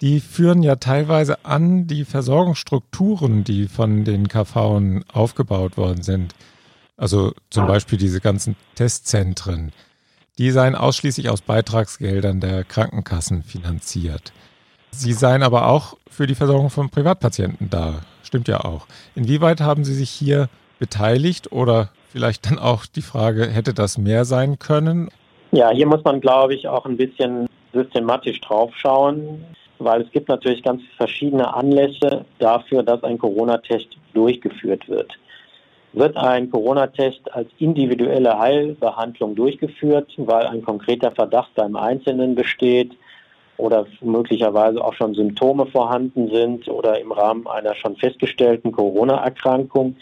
Die 0.02 0.20
führen 0.20 0.64
ja 0.64 0.78
teilweise 0.78 1.46
an 1.46 1.86
die 1.86 2.06
Versorgungsstrukturen, 2.06 3.44
die 3.44 3.68
von 3.68 4.04
den 4.04 4.28
KV 4.28 4.82
aufgebaut 5.14 5.78
worden 5.78 6.02
sind. 6.02 6.34
Also 6.98 7.34
zum 7.50 7.68
Beispiel 7.68 8.00
diese 8.00 8.20
ganzen 8.20 8.56
Testzentren. 8.76 9.72
Die 10.40 10.50
seien 10.52 10.76
ausschließlich 10.76 11.30
aus 11.30 11.42
Beitragsgeldern 11.42 12.40
der 12.40 12.64
Krankenkassen 12.64 13.44
finanziert. 13.44 14.34
Sie 14.90 15.14
seien 15.14 15.44
aber 15.44 15.68
auch 15.68 15.98
für 16.10 16.26
die 16.26 16.36
Versorgung 16.36 16.70
von 16.70 16.90
Privatpatienten 16.90 17.70
da. 17.70 18.02
Stimmt 18.24 18.48
ja 18.48 18.62
auch. 18.62 18.88
Inwieweit 19.16 19.62
haben 19.62 19.84
Sie 19.84 19.94
sich 19.94 20.10
hier 20.10 20.50
beteiligt 20.80 21.52
oder 21.52 21.90
vielleicht 22.10 22.50
dann 22.50 22.60
auch 22.60 22.86
die 22.86 23.02
Frage, 23.02 23.48
hätte 23.48 23.74
das 23.74 23.98
mehr 23.98 24.26
sein 24.26 24.58
können? 24.58 25.10
Ja, 25.52 25.70
hier 25.70 25.86
muss 25.86 26.04
man, 26.04 26.22
glaube 26.22 26.56
ich, 26.56 26.68
auch 26.68 26.86
ein 26.86 26.98
bisschen 26.98 27.48
systematisch 27.74 28.42
draufschauen, 28.42 29.46
weil 29.84 30.02
es 30.02 30.12
gibt 30.12 30.30
natürlich 30.30 30.64
ganz 30.64 30.82
verschiedene 30.98 31.54
Anlässe 31.54 32.26
dafür, 32.40 32.84
dass 32.84 33.04
ein 33.04 33.18
Corona-Test 33.18 33.88
durchgeführt 34.14 34.88
wird. 34.88 35.12
Wird 35.94 36.16
ein 36.16 36.50
Corona-Test 36.50 37.34
als 37.34 37.50
individuelle 37.58 38.38
Heilbehandlung 38.38 39.36
durchgeführt, 39.36 40.12
weil 40.18 40.48
ein 40.48 40.64
konkreter 40.64 41.12
Verdacht 41.12 41.54
beim 41.56 41.76
Einzelnen 41.76 42.36
besteht 42.36 42.92
oder 43.58 43.86
möglicherweise 44.02 44.84
auch 44.84 44.94
schon 44.94 45.14
Symptome 45.14 45.66
vorhanden 45.66 46.30
sind 46.30 46.68
oder 46.68 47.00
im 47.00 47.12
Rahmen 47.12 47.48
einer 47.48 47.76
schon 47.76 47.96
festgestellten 47.98 48.72
Corona-Erkrankung, 48.72 49.98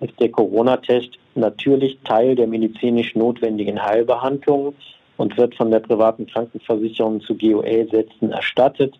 ist 0.00 0.18
der 0.20 0.30
Corona-Test 0.30 1.10
natürlich 1.34 1.98
Teil 2.04 2.34
der 2.34 2.46
medizinisch 2.46 3.14
notwendigen 3.14 3.82
Heilbehandlung 3.82 4.74
und 5.16 5.36
wird 5.36 5.54
von 5.54 5.70
der 5.70 5.80
privaten 5.80 6.26
Krankenversicherung 6.26 7.20
zu 7.20 7.36
GOE-Sätzen 7.36 8.32
erstattet. 8.32 8.94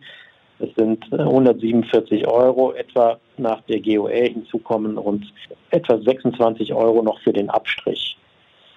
Es 0.59 0.69
sind 0.77 1.05
147 1.13 2.27
Euro 2.27 2.73
etwa 2.73 3.19
nach 3.37 3.61
der 3.63 3.81
GOE 3.81 4.29
hinzukommen 4.33 4.97
und 4.97 5.25
etwa 5.71 5.99
26 5.99 6.73
Euro 6.73 7.03
noch 7.03 7.21
für 7.21 7.33
den 7.33 7.51
Abstrich. 7.51 8.17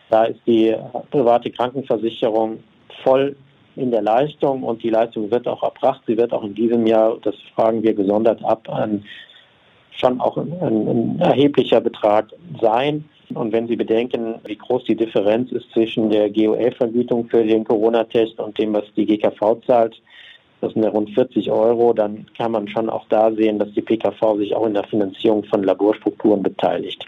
Da 0.09 0.25
ist 0.25 0.39
die 0.47 0.75
private 1.11 1.51
Krankenversicherung 1.51 2.63
voll 3.03 3.35
in 3.75 3.91
der 3.91 4.01
Leistung 4.01 4.63
und 4.63 4.83
die 4.83 4.89
Leistung 4.89 5.29
wird 5.31 5.47
auch 5.47 5.63
erbracht. 5.63 6.01
Sie 6.07 6.17
wird 6.17 6.31
auch 6.31 6.43
in 6.43 6.55
diesem 6.55 6.87
Jahr, 6.87 7.17
das 7.23 7.35
fragen 7.53 7.83
wir 7.83 7.93
gesondert 7.93 8.43
ab, 8.43 8.69
an 8.69 9.03
schon 9.91 10.19
auch 10.19 10.37
ein, 10.37 10.51
ein 10.61 11.19
erheblicher 11.19 11.81
Betrag 11.81 12.27
sein. 12.61 13.05
Und 13.33 13.51
wenn 13.51 13.67
Sie 13.67 13.75
bedenken, 13.75 14.35
wie 14.45 14.55
groß 14.55 14.85
die 14.85 14.95
Differenz 14.95 15.51
ist 15.51 15.69
zwischen 15.71 16.09
der 16.09 16.29
GOL-Vergütung 16.29 17.27
für 17.27 17.43
den 17.43 17.63
Corona-Test 17.63 18.39
und 18.39 18.57
dem, 18.57 18.73
was 18.73 18.85
die 18.95 19.05
GKV 19.05 19.61
zahlt, 19.65 20.01
das 20.61 20.73
sind 20.73 20.83
ja 20.83 20.89
rund 20.89 21.09
40 21.11 21.51
Euro, 21.51 21.93
dann 21.93 22.25
kann 22.37 22.51
man 22.51 22.67
schon 22.67 22.89
auch 22.89 23.05
da 23.09 23.31
sehen, 23.31 23.59
dass 23.59 23.71
die 23.73 23.81
PKV 23.81 24.37
sich 24.37 24.55
auch 24.55 24.65
in 24.65 24.73
der 24.73 24.85
Finanzierung 24.85 25.43
von 25.45 25.63
Laborstrukturen 25.63 26.41
beteiligt. 26.41 27.05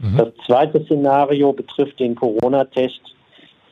Mhm. 0.00 0.16
Das 0.16 0.28
zweite 0.46 0.82
Szenario 0.84 1.52
betrifft 1.52 2.00
den 2.00 2.14
Corona-Test, 2.14 3.00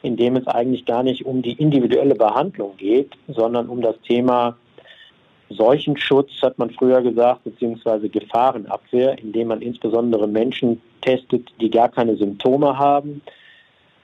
in 0.03 0.17
dem 0.17 0.37
es 0.37 0.47
eigentlich 0.47 0.85
gar 0.85 1.03
nicht 1.03 1.27
um 1.27 1.43
die 1.43 1.53
individuelle 1.53 2.15
Behandlung 2.15 2.77
geht, 2.77 3.11
sondern 3.27 3.69
um 3.69 3.81
das 3.81 4.01
Thema 4.03 4.57
Seuchenschutz, 5.51 6.31
hat 6.43 6.59
man 6.59 6.71
früher 6.71 7.03
gesagt, 7.03 7.45
beziehungsweise 7.45 8.09
Gefahrenabwehr, 8.09 9.19
indem 9.19 9.49
man 9.49 9.63
insbesondere 9.63 10.27
Menschen 10.27 10.81
testet, 11.01 11.49
die 11.61 11.71
gar 11.71 11.89
keine 11.89 12.17
Symptome 12.17 12.79
haben, 12.79 13.23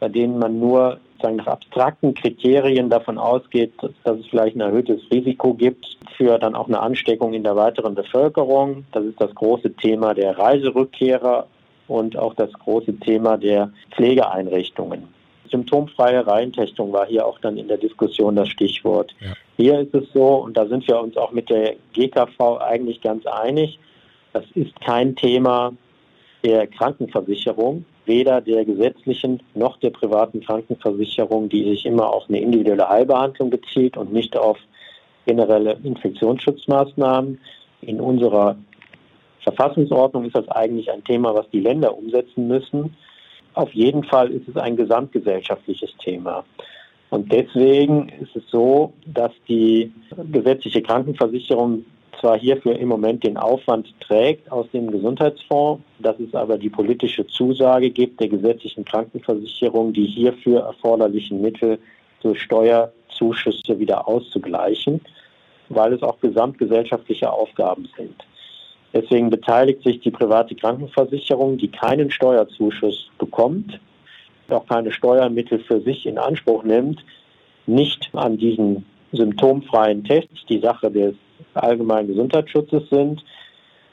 bei 0.00 0.08
denen 0.08 0.38
man 0.38 0.58
nur 0.58 0.98
sagen, 1.20 1.36
nach 1.36 1.46
abstrakten 1.46 2.14
Kriterien 2.14 2.90
davon 2.90 3.18
ausgeht, 3.18 3.72
dass 4.04 4.18
es 4.18 4.26
vielleicht 4.26 4.56
ein 4.56 4.60
erhöhtes 4.60 5.00
Risiko 5.10 5.54
gibt 5.54 5.86
für 6.16 6.38
dann 6.38 6.54
auch 6.54 6.68
eine 6.68 6.80
Ansteckung 6.80 7.34
in 7.34 7.42
der 7.42 7.56
weiteren 7.56 7.94
Bevölkerung. 7.94 8.84
Das 8.92 9.04
ist 9.04 9.20
das 9.20 9.34
große 9.34 9.74
Thema 9.74 10.14
der 10.14 10.38
Reiserückkehrer 10.38 11.46
und 11.88 12.16
auch 12.16 12.34
das 12.34 12.52
große 12.52 12.98
Thema 13.00 13.36
der 13.36 13.70
Pflegeeinrichtungen. 13.92 15.08
Symptomfreie 15.50 16.26
Reihentestung 16.26 16.92
war 16.92 17.06
hier 17.06 17.26
auch 17.26 17.38
dann 17.40 17.56
in 17.56 17.68
der 17.68 17.76
Diskussion 17.76 18.36
das 18.36 18.48
Stichwort. 18.48 19.14
Ja. 19.20 19.32
Hier 19.56 19.80
ist 19.80 19.94
es 19.94 20.04
so, 20.12 20.36
und 20.36 20.56
da 20.56 20.66
sind 20.66 20.86
wir 20.88 21.00
uns 21.00 21.16
auch 21.16 21.32
mit 21.32 21.48
der 21.50 21.76
GKV 21.92 22.58
eigentlich 22.60 23.00
ganz 23.00 23.26
einig, 23.26 23.78
das 24.32 24.44
ist 24.54 24.78
kein 24.80 25.14
Thema 25.14 25.72
der 26.42 26.66
Krankenversicherung, 26.66 27.84
weder 28.04 28.40
der 28.40 28.64
gesetzlichen 28.64 29.40
noch 29.54 29.78
der 29.78 29.90
privaten 29.90 30.40
Krankenversicherung, 30.40 31.48
die 31.48 31.64
sich 31.70 31.86
immer 31.86 32.12
auf 32.12 32.24
eine 32.28 32.40
individuelle 32.40 32.88
Heilbehandlung 32.88 33.50
bezieht 33.50 33.96
und 33.96 34.12
nicht 34.12 34.36
auf 34.36 34.58
generelle 35.24 35.78
Infektionsschutzmaßnahmen. 35.82 37.40
In 37.82 38.00
unserer 38.00 38.56
Verfassungsordnung 39.42 40.24
ist 40.24 40.36
das 40.36 40.48
eigentlich 40.48 40.90
ein 40.90 41.04
Thema, 41.04 41.34
was 41.34 41.48
die 41.50 41.60
Länder 41.60 41.96
umsetzen 41.96 42.48
müssen. 42.48 42.96
Auf 43.54 43.72
jeden 43.72 44.04
Fall 44.04 44.30
ist 44.30 44.48
es 44.48 44.56
ein 44.56 44.76
gesamtgesellschaftliches 44.76 45.96
Thema. 45.98 46.44
Und 47.10 47.30
deswegen 47.30 48.08
ist 48.20 48.34
es 48.34 48.42
so, 48.50 48.92
dass 49.06 49.30
die 49.48 49.92
gesetzliche 50.32 50.82
Krankenversicherung 50.82 51.84
zwar 52.20 52.38
hierfür 52.38 52.76
im 52.76 52.88
Moment 52.88 53.22
den 53.22 53.36
Aufwand 53.36 53.88
trägt 54.00 54.50
aus 54.50 54.66
dem 54.72 54.90
Gesundheitsfonds, 54.90 55.82
dass 56.00 56.18
es 56.18 56.34
aber 56.34 56.58
die 56.58 56.70
politische 56.70 57.26
Zusage 57.26 57.90
gibt 57.90 58.18
der 58.20 58.28
gesetzlichen 58.28 58.84
Krankenversicherung, 58.84 59.92
die 59.92 60.06
hierfür 60.06 60.60
erforderlichen 60.60 61.40
Mittel 61.40 61.78
durch 62.22 62.40
Steuerzuschüsse 62.42 63.78
wieder 63.78 64.08
auszugleichen, 64.08 65.00
weil 65.68 65.92
es 65.92 66.02
auch 66.02 66.18
gesamtgesellschaftliche 66.20 67.30
Aufgaben 67.30 67.88
sind. 67.96 68.24
Deswegen 68.94 69.28
beteiligt 69.28 69.82
sich 69.82 70.00
die 70.00 70.12
private 70.12 70.54
Krankenversicherung, 70.54 71.58
die 71.58 71.68
keinen 71.68 72.12
Steuerzuschuss 72.12 73.10
bekommt, 73.18 73.80
auch 74.48 74.66
keine 74.66 74.92
Steuermittel 74.92 75.58
für 75.58 75.80
sich 75.80 76.06
in 76.06 76.16
Anspruch 76.16 76.62
nimmt, 76.62 77.04
nicht 77.66 78.08
an 78.12 78.38
diesen 78.38 78.86
symptomfreien 79.12 80.04
Tests, 80.04 80.46
die 80.48 80.60
Sache 80.60 80.90
des 80.90 81.14
allgemeinen 81.54 82.08
Gesundheitsschutzes 82.08 82.88
sind, 82.88 83.24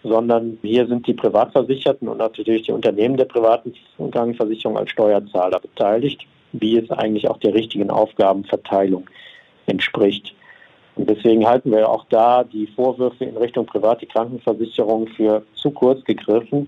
sondern 0.04 0.60
hier 0.62 0.88
sind 0.88 1.08
die 1.08 1.14
Privatversicherten 1.14 2.08
und 2.08 2.18
natürlich 2.18 2.64
die 2.64 2.72
Unternehmen 2.72 3.18
der 3.18 3.26
privaten 3.26 3.74
Krankenversicherung 4.12 4.78
als 4.78 4.92
Steuerzahler 4.92 5.60
beteiligt, 5.60 6.26
wie 6.54 6.78
es 6.78 6.90
eigentlich 6.92 7.28
auch 7.28 7.38
der 7.38 7.54
richtigen 7.54 7.90
Aufgabenverteilung 7.90 9.10
entspricht. 9.68 10.36
Und 10.96 11.10
deswegen 11.10 11.46
halten 11.48 11.72
wir 11.72 11.90
auch 11.90 12.06
da 12.10 12.44
die 12.44 12.68
Vorwürfe 12.68 13.26
in 13.26 13.38
Richtung 13.38 13.66
private 13.66 14.06
Krankenversicherung 14.06 15.08
für 15.08 15.44
zu 15.56 15.72
kurz 15.72 16.04
gegriffen, 16.04 16.68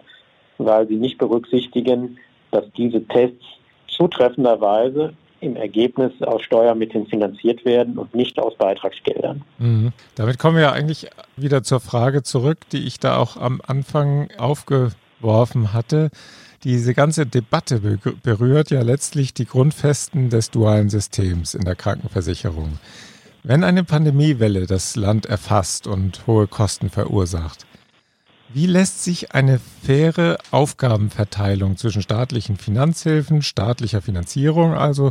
weil 0.57 0.87
sie 0.87 0.95
nicht 0.95 1.17
berücksichtigen, 1.17 2.17
dass 2.51 2.65
diese 2.77 3.05
Tests 3.07 3.43
zutreffenderweise 3.87 5.13
im 5.41 5.57
Ergebnis 5.57 6.13
aus 6.21 6.41
Steuermitteln 6.43 7.05
finanziert 7.07 7.65
werden 7.65 7.97
und 7.97 8.15
nicht 8.15 8.39
aus 8.39 8.55
Beitragsgeldern. 8.55 9.41
Mhm. 9.57 9.91
Damit 10.15 10.39
kommen 10.39 10.57
wir 10.57 10.71
eigentlich 10.71 11.07
wieder 11.35 11.63
zur 11.63 11.81
Frage 11.81 12.23
zurück, 12.23 12.59
die 12.71 12.87
ich 12.87 12.99
da 12.99 13.17
auch 13.17 13.35
am 13.35 13.61
Anfang 13.65 14.29
aufgeworfen 14.37 15.73
hatte. 15.73 16.11
Diese 16.63 16.93
ganze 16.93 17.25
Debatte 17.25 17.99
berührt 18.23 18.71
ja 18.71 18.81
letztlich 18.81 19.33
die 19.33 19.45
Grundfesten 19.45 20.29
des 20.29 20.49
dualen 20.49 20.89
Systems 20.89 21.55
in 21.55 21.65
der 21.65 21.75
Krankenversicherung. 21.75 22.79
Wenn 23.45 23.65
eine 23.65 23.83
Pandemiewelle 23.83 24.67
das 24.67 24.95
Land 24.95 25.25
erfasst 25.25 25.85
und 25.85 26.25
hohe 26.27 26.47
Kosten 26.47 26.89
verursacht, 26.89 27.65
Wie 28.55 28.67
lässt 28.67 29.03
sich 29.03 29.33
eine 29.33 29.59
faire 29.59 30.37
Aufgabenverteilung 30.51 31.75
zwischen 31.75 32.03
staatlichen 32.03 32.55
Finanzhilfen, 32.55 33.41
staatlicher 33.41 34.01
Finanzierung, 34.01 34.75
also 34.75 35.09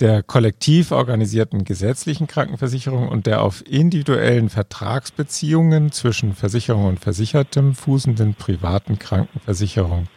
der 0.00 0.24
kollektiv 0.24 0.90
organisierten 0.90 1.64
gesetzlichen 1.64 2.26
Krankenversicherung 2.26 3.08
und 3.08 3.26
der 3.26 3.42
auf 3.42 3.64
individuellen 3.64 4.50
Vertragsbeziehungen 4.50 5.92
zwischen 5.92 6.34
Versicherung 6.34 6.86
und 6.86 6.98
Versichertem 6.98 7.76
fußenden 7.76 8.34
privaten 8.34 8.98
Krankenversicherung 8.98 10.08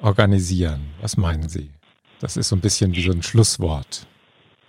organisieren? 0.00 0.80
Was 1.00 1.16
meinen 1.16 1.48
Sie? 1.48 1.70
Das 2.18 2.36
ist 2.36 2.48
so 2.48 2.56
ein 2.56 2.60
bisschen 2.60 2.94
wie 2.96 3.04
so 3.04 3.12
ein 3.12 3.22
Schlusswort. 3.22 4.08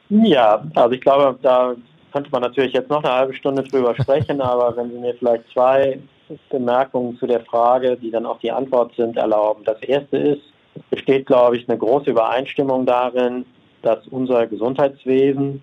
Ja, 0.10 0.64
also 0.76 0.92
ich 0.92 1.02
glaube, 1.02 1.38
da 1.42 1.76
könnte 2.12 2.30
man 2.32 2.42
natürlich 2.42 2.74
jetzt 2.74 2.90
noch 2.90 3.04
eine 3.04 3.14
halbe 3.14 3.34
Stunde 3.34 3.64
drüber 3.64 3.96
sprechen, 4.02 4.42
aber 4.42 4.76
wenn 4.78 4.92
Sie 4.92 5.00
mir 5.00 5.16
vielleicht 5.16 5.50
zwei 5.52 6.00
Bemerkungen 6.50 7.18
zu 7.18 7.28
der 7.28 7.42
Frage, 7.42 7.98
die 7.98 8.12
dann 8.12 8.26
auch 8.26 8.40
die 8.40 8.52
Antwort 8.52 8.94
sind, 8.96 9.18
erlauben. 9.18 9.64
Das 9.66 9.82
erste 9.82 10.18
ist, 10.18 10.42
es 10.76 10.82
besteht, 10.90 11.26
glaube 11.26 11.58
ich, 11.58 11.68
eine 11.68 11.78
große 11.78 12.12
Übereinstimmung 12.12 12.86
darin, 12.86 13.46
dass 13.82 14.08
unser 14.08 14.48
Gesundheitswesen 14.48 15.62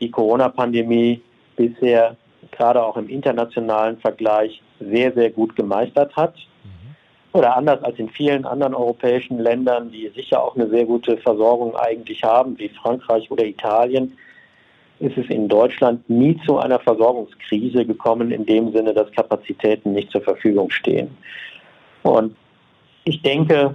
die 0.00 0.10
Corona-Pandemie 0.10 1.20
bisher 1.56 2.16
gerade 2.52 2.82
auch 2.82 2.96
im 2.96 3.08
internationalen 3.08 3.98
Vergleich 3.98 4.62
sehr, 4.80 5.12
sehr 5.12 5.30
gut 5.30 5.56
gemeistert 5.56 6.14
hat. 6.14 6.34
Oder 7.32 7.56
anders 7.56 7.82
als 7.82 7.98
in 7.98 8.08
vielen 8.08 8.44
anderen 8.46 8.74
europäischen 8.74 9.38
Ländern, 9.38 9.90
die 9.90 10.10
sicher 10.14 10.42
auch 10.42 10.56
eine 10.56 10.68
sehr 10.68 10.86
gute 10.86 11.18
Versorgung 11.18 11.76
eigentlich 11.76 12.22
haben, 12.24 12.58
wie 12.58 12.70
Frankreich 12.70 13.30
oder 13.30 13.44
Italien, 13.44 14.16
ist 15.00 15.16
es 15.16 15.28
in 15.28 15.48
Deutschland 15.48 16.08
nie 16.08 16.38
zu 16.44 16.58
einer 16.58 16.80
Versorgungskrise 16.80 17.84
gekommen, 17.84 18.32
in 18.32 18.46
dem 18.46 18.72
Sinne, 18.72 18.94
dass 18.94 19.12
Kapazitäten 19.12 19.92
nicht 19.92 20.10
zur 20.10 20.22
Verfügung 20.22 20.70
stehen. 20.70 21.16
Und 22.02 22.34
ich 23.04 23.22
denke, 23.22 23.74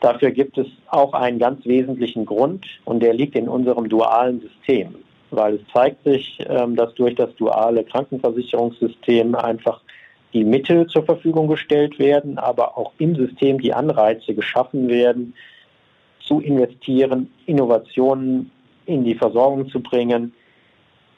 dafür 0.00 0.30
gibt 0.30 0.58
es 0.58 0.66
auch 0.88 1.12
einen 1.14 1.38
ganz 1.38 1.64
wesentlichen 1.64 2.26
Grund 2.26 2.66
und 2.84 3.00
der 3.00 3.14
liegt 3.14 3.36
in 3.36 3.48
unserem 3.48 3.88
dualen 3.88 4.40
System, 4.40 4.94
weil 5.30 5.54
es 5.54 5.60
zeigt 5.72 6.04
sich, 6.04 6.38
ähm, 6.48 6.76
dass 6.76 6.94
durch 6.94 7.14
das 7.14 7.34
duale 7.36 7.84
Krankenversicherungssystem 7.84 9.34
einfach 9.34 9.80
die 10.32 10.44
Mittel 10.44 10.86
zur 10.86 11.04
Verfügung 11.04 11.48
gestellt 11.48 11.98
werden, 11.98 12.38
aber 12.38 12.76
auch 12.76 12.92
im 12.98 13.16
System 13.16 13.60
die 13.60 13.72
Anreize 13.72 14.34
geschaffen 14.34 14.88
werden, 14.88 15.34
zu 16.20 16.40
investieren, 16.40 17.30
Innovationen 17.46 18.50
in 18.86 19.04
die 19.04 19.14
Versorgung 19.14 19.68
zu 19.70 19.80
bringen, 19.80 20.32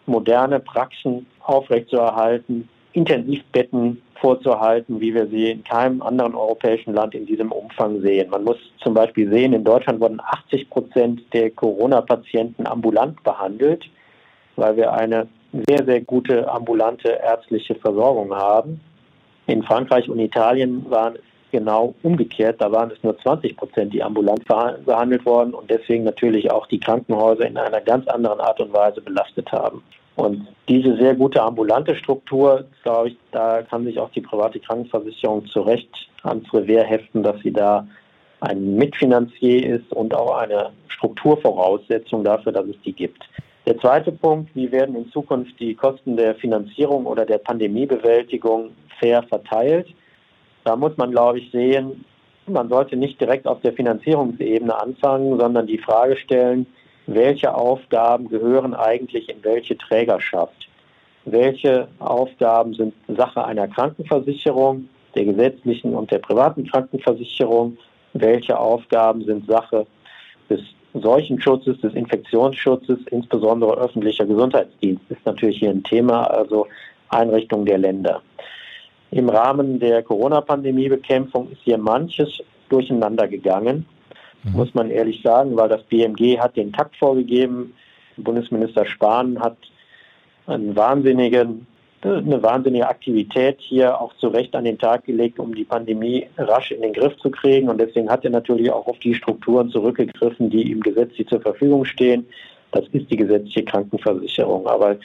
moderne 0.07 0.61
Praxen 0.61 1.27
aufrechtzuerhalten, 1.40 2.68
Intensivbetten 2.92 4.03
vorzuhalten, 4.20 5.01
wie 5.01 5.14
wir 5.14 5.27
sie 5.29 5.51
in 5.51 5.64
keinem 5.64 6.03
anderen 6.03 6.35
europäischen 6.35 6.94
Land 6.94 7.14
in 7.14 7.27
diesem 7.27 7.53
Umfang 7.53 8.01
sehen. 8.01 8.31
Man 8.31 8.44
muss 8.44 8.59
zum 8.83 8.94
Beispiel 8.94 9.31
sehen, 9.31 9.53
in 9.53 9.64
Deutschland 9.64 10.01
wurden 10.01 10.20
80 10.20 10.68
Prozent 10.68 11.23
der 11.33 11.51
Corona-Patienten 11.51 12.66
ambulant 12.66 13.23
behandelt, 13.23 13.88
weil 14.57 14.77
wir 14.77 14.92
eine 14.92 15.29
sehr, 15.68 15.85
sehr 15.85 16.01
gute 16.01 16.49
ambulante 16.51 17.09
ärztliche 17.09 17.75
Versorgung 17.77 18.35
haben. 18.35 18.81
In 19.50 19.64
Frankreich 19.64 20.08
und 20.08 20.20
Italien 20.20 20.88
waren 20.88 21.16
es 21.16 21.22
genau 21.50 21.92
umgekehrt. 22.04 22.60
Da 22.60 22.70
waren 22.70 22.92
es 22.92 23.02
nur 23.02 23.18
20 23.18 23.56
Prozent, 23.56 23.92
die 23.92 24.00
ambulant 24.00 24.44
behandelt 24.44 25.26
wurden 25.26 25.54
und 25.54 25.68
deswegen 25.68 26.04
natürlich 26.04 26.52
auch 26.52 26.68
die 26.68 26.78
Krankenhäuser 26.78 27.46
in 27.46 27.56
einer 27.58 27.80
ganz 27.80 28.06
anderen 28.06 28.38
Art 28.38 28.60
und 28.60 28.72
Weise 28.72 29.00
belastet 29.00 29.50
haben. 29.50 29.82
Und 30.14 30.46
diese 30.68 30.96
sehr 30.96 31.16
gute 31.16 31.42
ambulante 31.42 31.96
Struktur, 31.96 32.64
glaube 32.84 33.08
ich, 33.08 33.16
da 33.32 33.62
kann 33.62 33.84
sich 33.84 33.98
auch 33.98 34.10
die 34.10 34.20
private 34.20 34.60
Krankenversicherung 34.60 35.44
zu 35.46 35.62
Recht 35.62 35.90
ans 36.22 36.46
Revier 36.54 36.84
heften, 36.84 37.24
dass 37.24 37.40
sie 37.40 37.52
da 37.52 37.88
ein 38.40 38.76
Mitfinanzier 38.76 39.66
ist 39.66 39.90
und 39.92 40.14
auch 40.14 40.36
eine 40.36 40.70
Strukturvoraussetzung 40.86 42.22
dafür, 42.22 42.52
dass 42.52 42.66
es 42.66 42.80
die 42.84 42.92
gibt. 42.92 43.28
Der 43.70 43.78
zweite 43.78 44.11
Punkt, 44.11 44.50
wie 44.56 44.72
werden 44.72 44.96
in 44.96 45.12
Zukunft 45.12 45.61
die 45.61 45.76
Kosten 45.76 46.16
der 46.16 46.35
Finanzierung 46.35 47.06
oder 47.06 47.24
der 47.24 47.38
Pandemiebewältigung 47.38 48.70
fair 48.98 49.22
verteilt? 49.22 49.87
Da 50.64 50.74
muss 50.74 50.96
man, 50.96 51.12
glaube 51.12 51.38
ich, 51.38 51.52
sehen, 51.52 52.04
man 52.48 52.68
sollte 52.68 52.96
nicht 52.96 53.20
direkt 53.20 53.46
auf 53.46 53.61
der 53.61 53.72
Finanzierungsebene 53.72 54.76
anfangen, 54.76 55.38
sondern 55.38 55.68
die 55.68 55.78
Frage 55.78 56.16
stellen, 56.16 56.66
welche 57.06 57.54
Aufgaben 57.54 58.28
gehören 58.28 58.74
eigentlich 58.74 59.28
in 59.28 59.37
welche 59.44 59.78
Trägerschaft. 59.78 60.68
Welche 61.24 61.87
Aufgaben 62.00 62.74
sind 62.74 62.92
Sache 63.06 63.44
einer 63.44 63.68
Krankenversicherung, 63.68 64.88
der 65.14 65.26
gesetzlichen 65.26 65.94
und 65.94 66.11
der 66.11 66.18
privaten 66.18 66.66
Krankenversicherung? 66.66 67.78
Welche 68.14 68.59
Aufgaben 68.59 69.24
sind 69.24 69.46
Sache 69.46 69.87
des 70.48 70.61
Seuchenschutzes, 70.94 71.81
des 71.81 71.94
Infektionsschutzes, 71.94 72.98
insbesondere 73.11 73.79
öffentlicher 73.79 74.26
Gesundheitsdienst 74.26 75.03
ist 75.09 75.24
natürlich 75.24 75.59
hier 75.59 75.70
ein 75.70 75.85
Thema, 75.85 76.24
also 76.24 76.66
Einrichtung 77.09 77.64
der 77.64 77.79
Länder. 77.79 78.22
Im 79.12 79.29
Rahmen 79.29 79.79
der 79.79 80.03
Corona-Pandemie-Bekämpfung 80.03 81.50
ist 81.50 81.61
hier 81.62 81.79
manches 81.79 82.40
durcheinander 82.68 83.26
gegangen 83.29 83.87
mhm. 84.44 84.53
muss 84.53 84.74
man 84.74 84.90
ehrlich 84.90 85.22
sagen, 85.22 85.57
weil 85.57 85.68
das 85.68 85.83
BMG 85.85 86.38
hat 86.38 86.57
den 86.57 86.72
Takt 86.72 86.96
vorgegeben. 86.96 87.74
Bundesminister 88.16 88.85
Spahn 88.85 89.38
hat 89.40 89.57
einen 90.46 90.74
wahnsinnigen, 90.76 91.66
eine 92.02 92.42
wahnsinnige 92.42 92.88
Aktivität 92.88 93.58
hier 93.60 94.00
auch 94.00 94.14
zu 94.16 94.28
Recht 94.28 94.54
an 94.54 94.64
den 94.64 94.78
Tag 94.78 95.04
gelegt, 95.04 95.38
um 95.38 95.54
die 95.54 95.64
Pandemie 95.64 96.26
rasch 96.38 96.70
in 96.70 96.82
den 96.82 96.92
Griff 96.92 97.16
zu 97.18 97.30
kriegen. 97.30 97.68
Und 97.68 97.78
deswegen 97.78 98.10
hat 98.10 98.24
er 98.24 98.30
natürlich 98.30 98.70
auch 98.70 98.86
auf 98.86 98.98
die 99.00 99.14
Strukturen 99.14 99.70
zurückgegriffen, 99.70 100.48
die 100.48 100.70
im 100.70 100.80
Gesetz 100.80 101.12
zur 101.28 101.40
Verfügung 101.40 101.84
stehen. 101.84 102.26
Das 102.72 102.84
ist 102.92 103.10
die 103.10 103.16
gesetzliche 103.16 103.64
Krankenversicherung. 103.64 104.66
Aber 104.66 104.96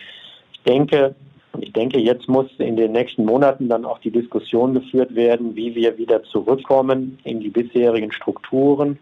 ich 0.53 0.61
denke, 0.65 1.15
ich 1.59 1.73
denke, 1.73 1.99
jetzt 1.99 2.29
muss 2.29 2.47
in 2.59 2.77
den 2.77 2.93
nächsten 2.93 3.25
Monaten 3.25 3.67
dann 3.67 3.85
auch 3.85 3.99
die 3.99 4.11
Diskussion 4.11 4.73
geführt 4.73 5.15
werden, 5.15 5.55
wie 5.55 5.75
wir 5.75 5.97
wieder 5.97 6.23
zurückkommen 6.23 7.17
in 7.23 7.39
die 7.39 7.49
bisherigen 7.49 8.11
Strukturen 8.11 8.99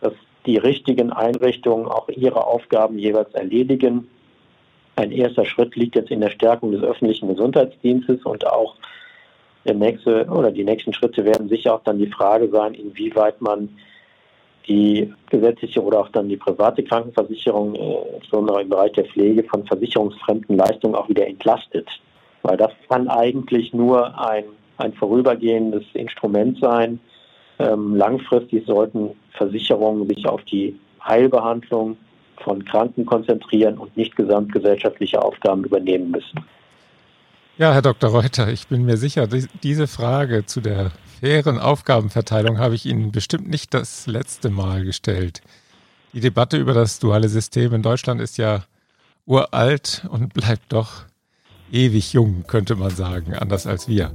dass 0.00 0.14
die 0.46 0.56
richtigen 0.56 1.12
Einrichtungen 1.12 1.86
auch 1.86 2.08
ihre 2.08 2.46
Aufgaben 2.46 2.98
jeweils 2.98 3.32
erledigen. 3.34 4.08
Ein 4.96 5.12
erster 5.12 5.44
Schritt 5.44 5.76
liegt 5.76 5.94
jetzt 5.94 6.10
in 6.10 6.20
der 6.20 6.30
Stärkung 6.30 6.72
des 6.72 6.82
öffentlichen 6.82 7.28
Gesundheitsdienstes 7.28 8.22
und 8.24 8.46
auch 8.46 8.74
der 9.64 9.74
nächste 9.74 10.26
oder 10.26 10.50
die 10.50 10.64
nächsten 10.64 10.92
Schritte 10.92 11.24
werden 11.24 11.48
sicher 11.48 11.74
auch 11.74 11.82
dann 11.84 11.98
die 11.98 12.06
Frage 12.06 12.48
sein, 12.48 12.74
inwieweit 12.74 13.40
man 13.40 13.68
die 14.68 15.12
gesetzliche 15.28 15.82
oder 15.82 16.00
auch 16.00 16.08
dann 16.10 16.28
die 16.28 16.36
private 16.36 16.82
Krankenversicherung, 16.82 17.74
äh, 17.74 17.96
insbesondere 18.16 18.62
im 18.62 18.68
Bereich 18.68 18.92
der 18.92 19.04
Pflege 19.04 19.42
von 19.44 19.66
versicherungsfremden 19.66 20.56
Leistungen 20.56 20.94
auch 20.94 21.08
wieder 21.08 21.26
entlastet. 21.26 21.88
Weil 22.42 22.56
das 22.56 22.72
kann 22.88 23.08
eigentlich 23.08 23.72
nur 23.74 24.18
ein, 24.18 24.44
ein 24.78 24.92
vorübergehendes 24.94 25.84
Instrument 25.94 26.58
sein, 26.60 27.00
ähm, 27.58 27.96
langfristig 27.96 28.64
sollten 28.66 29.10
Versicherungen 29.32 30.08
sich 30.08 30.26
auf 30.26 30.42
die 30.44 30.78
Heilbehandlung 31.04 31.96
von 32.42 32.64
Kranken 32.64 33.06
konzentrieren 33.06 33.78
und 33.78 33.96
nicht 33.96 34.16
gesamtgesellschaftliche 34.16 35.20
Aufgaben 35.22 35.64
übernehmen 35.64 36.10
müssen. 36.10 36.44
Ja, 37.58 37.72
Herr 37.74 37.82
Dr. 37.82 38.10
Reuter, 38.10 38.48
ich 38.48 38.68
bin 38.68 38.84
mir 38.84 38.96
sicher, 38.96 39.28
diese 39.62 39.86
Frage 39.86 40.46
zu 40.46 40.60
der 40.60 40.92
fairen 41.20 41.58
Aufgabenverteilung 41.58 42.58
habe 42.58 42.74
ich 42.74 42.86
Ihnen 42.86 43.12
bestimmt 43.12 43.48
nicht 43.48 43.74
das 43.74 44.06
letzte 44.06 44.48
Mal 44.48 44.84
gestellt. 44.84 45.42
Die 46.12 46.20
Debatte 46.20 46.56
über 46.56 46.72
das 46.72 46.98
duale 46.98 47.28
System 47.28 47.74
in 47.74 47.82
Deutschland 47.82 48.20
ist 48.20 48.38
ja 48.38 48.64
uralt 49.26 50.06
und 50.10 50.32
bleibt 50.34 50.72
doch 50.72 51.04
ewig 51.70 52.12
jung, 52.12 52.44
könnte 52.46 52.74
man 52.74 52.90
sagen, 52.90 53.34
anders 53.34 53.66
als 53.66 53.88
wir. 53.88 54.10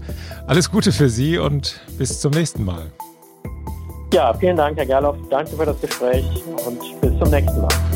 Alles 0.47 0.71
Gute 0.71 0.91
für 0.91 1.09
Sie 1.09 1.37
und 1.37 1.79
bis 1.97 2.19
zum 2.19 2.31
nächsten 2.31 2.65
Mal. 2.65 2.91
Ja, 4.13 4.33
vielen 4.33 4.57
Dank, 4.57 4.77
Herr 4.77 4.85
Gerloff. 4.85 5.17
Danke 5.29 5.55
für 5.55 5.65
das 5.65 5.79
Gespräch 5.81 6.25
und 6.65 7.01
bis 7.01 7.17
zum 7.19 7.29
nächsten 7.29 7.61
Mal. 7.61 7.94